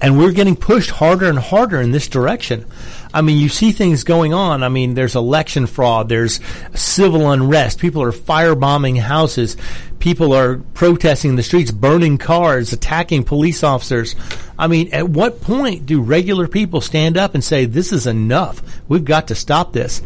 [0.00, 2.64] And we're getting pushed harder and harder in this direction.
[3.12, 4.62] I mean, you see things going on.
[4.62, 6.40] I mean, there's election fraud, there's
[6.74, 9.56] civil unrest, people are firebombing houses,
[9.98, 14.16] people are protesting in the streets, burning cars, attacking police officers.
[14.58, 18.62] I mean, at what point do regular people stand up and say, this is enough?
[18.88, 20.02] We've got to stop this?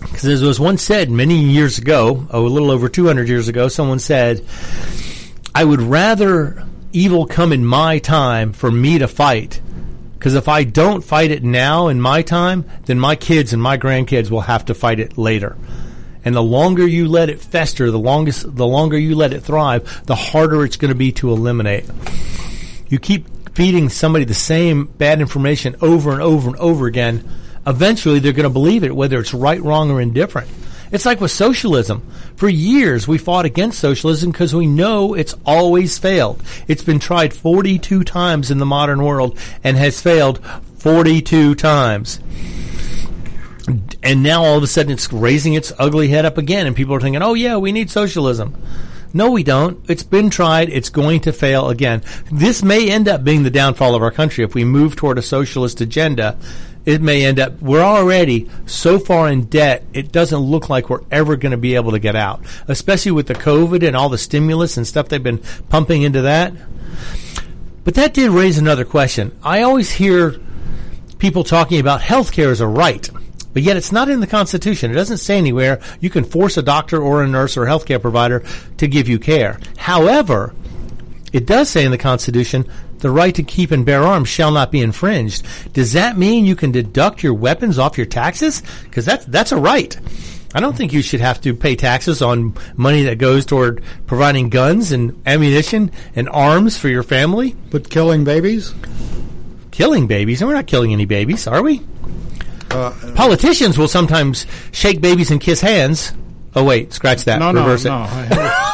[0.00, 3.68] Because as was once said many years ago, oh, a little over 200 years ago,
[3.68, 4.44] someone said,
[5.54, 9.60] I would rather evil come in my time for me to fight.
[10.22, 13.76] Because if I don't fight it now in my time, then my kids and my
[13.76, 15.56] grandkids will have to fight it later.
[16.24, 20.06] And the longer you let it fester, the longest, the longer you let it thrive,
[20.06, 21.86] the harder it's going to be to eliminate.
[22.88, 27.28] You keep feeding somebody the same bad information over and over and over again
[27.66, 30.48] eventually they're going to believe it, whether it's right, wrong, or indifferent.
[30.92, 32.06] It's like with socialism.
[32.36, 36.42] For years, we fought against socialism because we know it's always failed.
[36.68, 40.44] It's been tried 42 times in the modern world and has failed
[40.78, 42.20] 42 times.
[44.02, 46.94] And now all of a sudden it's raising its ugly head up again, and people
[46.94, 48.60] are thinking, oh, yeah, we need socialism.
[49.14, 49.78] No, we don't.
[49.88, 50.70] It's been tried.
[50.70, 52.02] It's going to fail again.
[52.30, 55.22] This may end up being the downfall of our country if we move toward a
[55.22, 56.38] socialist agenda
[56.84, 61.04] it may end up we're already so far in debt it doesn't look like we're
[61.10, 64.18] ever going to be able to get out especially with the covid and all the
[64.18, 65.38] stimulus and stuff they've been
[65.68, 66.52] pumping into that
[67.84, 70.40] but that did raise another question i always hear
[71.18, 73.08] people talking about health care as a right
[73.52, 74.90] but yet it's not in the Constitution.
[74.90, 78.00] It doesn't say anywhere you can force a doctor or a nurse or a healthcare
[78.00, 78.44] provider
[78.78, 79.58] to give you care.
[79.76, 80.54] However,
[81.32, 84.70] it does say in the Constitution the right to keep and bear arms shall not
[84.70, 85.44] be infringed.
[85.72, 88.62] Does that mean you can deduct your weapons off your taxes?
[88.84, 89.98] Because that's that's a right.
[90.54, 94.50] I don't think you should have to pay taxes on money that goes toward providing
[94.50, 97.56] guns and ammunition and arms for your family.
[97.70, 98.74] But killing babies?
[99.70, 100.42] Killing babies?
[100.42, 101.80] And we're not killing any babies, are we?
[102.72, 106.12] Uh, Politicians will sometimes shake babies and kiss hands.
[106.54, 107.38] Oh wait, scratch that.
[107.38, 108.06] No, Reverse no,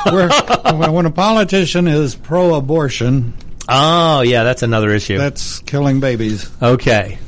[0.06, 0.92] no.
[0.92, 3.34] when a politician is pro-abortion,
[3.70, 5.18] Oh, yeah, that's another issue.
[5.18, 6.50] That's killing babies.
[6.62, 7.18] Okay.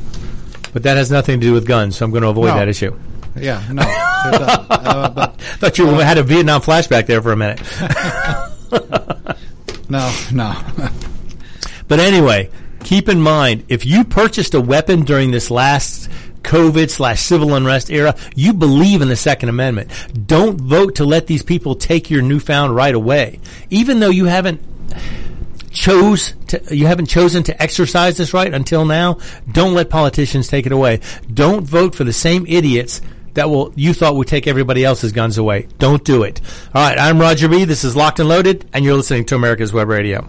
[0.73, 2.57] But that has nothing to do with guns, so I'm going to avoid No.
[2.57, 2.99] that issue.
[3.37, 3.83] Yeah, no.
[3.85, 7.61] Uh, but Thought you had a Vietnam flashback there for a minute.
[9.91, 10.55] no, no.
[11.89, 12.51] But anyway,
[12.85, 16.09] keep in mind if you purchased a weapon during this last
[16.43, 19.91] COVID slash civil unrest era, you believe in the Second Amendment.
[20.27, 24.61] Don't vote to let these people take your newfound right away, even though you haven't
[25.71, 29.19] chose to, you haven't chosen to exercise this right until now.
[29.51, 31.01] Don't let politicians take it away.
[31.33, 33.01] Don't vote for the same idiots
[33.35, 35.69] that will you thought would take everybody else's guns away.
[35.79, 36.41] Don't do it.
[36.75, 37.65] All right, I'm Roger B.
[37.65, 40.29] This is Locked and Loaded, and you're listening to America's Web Radio.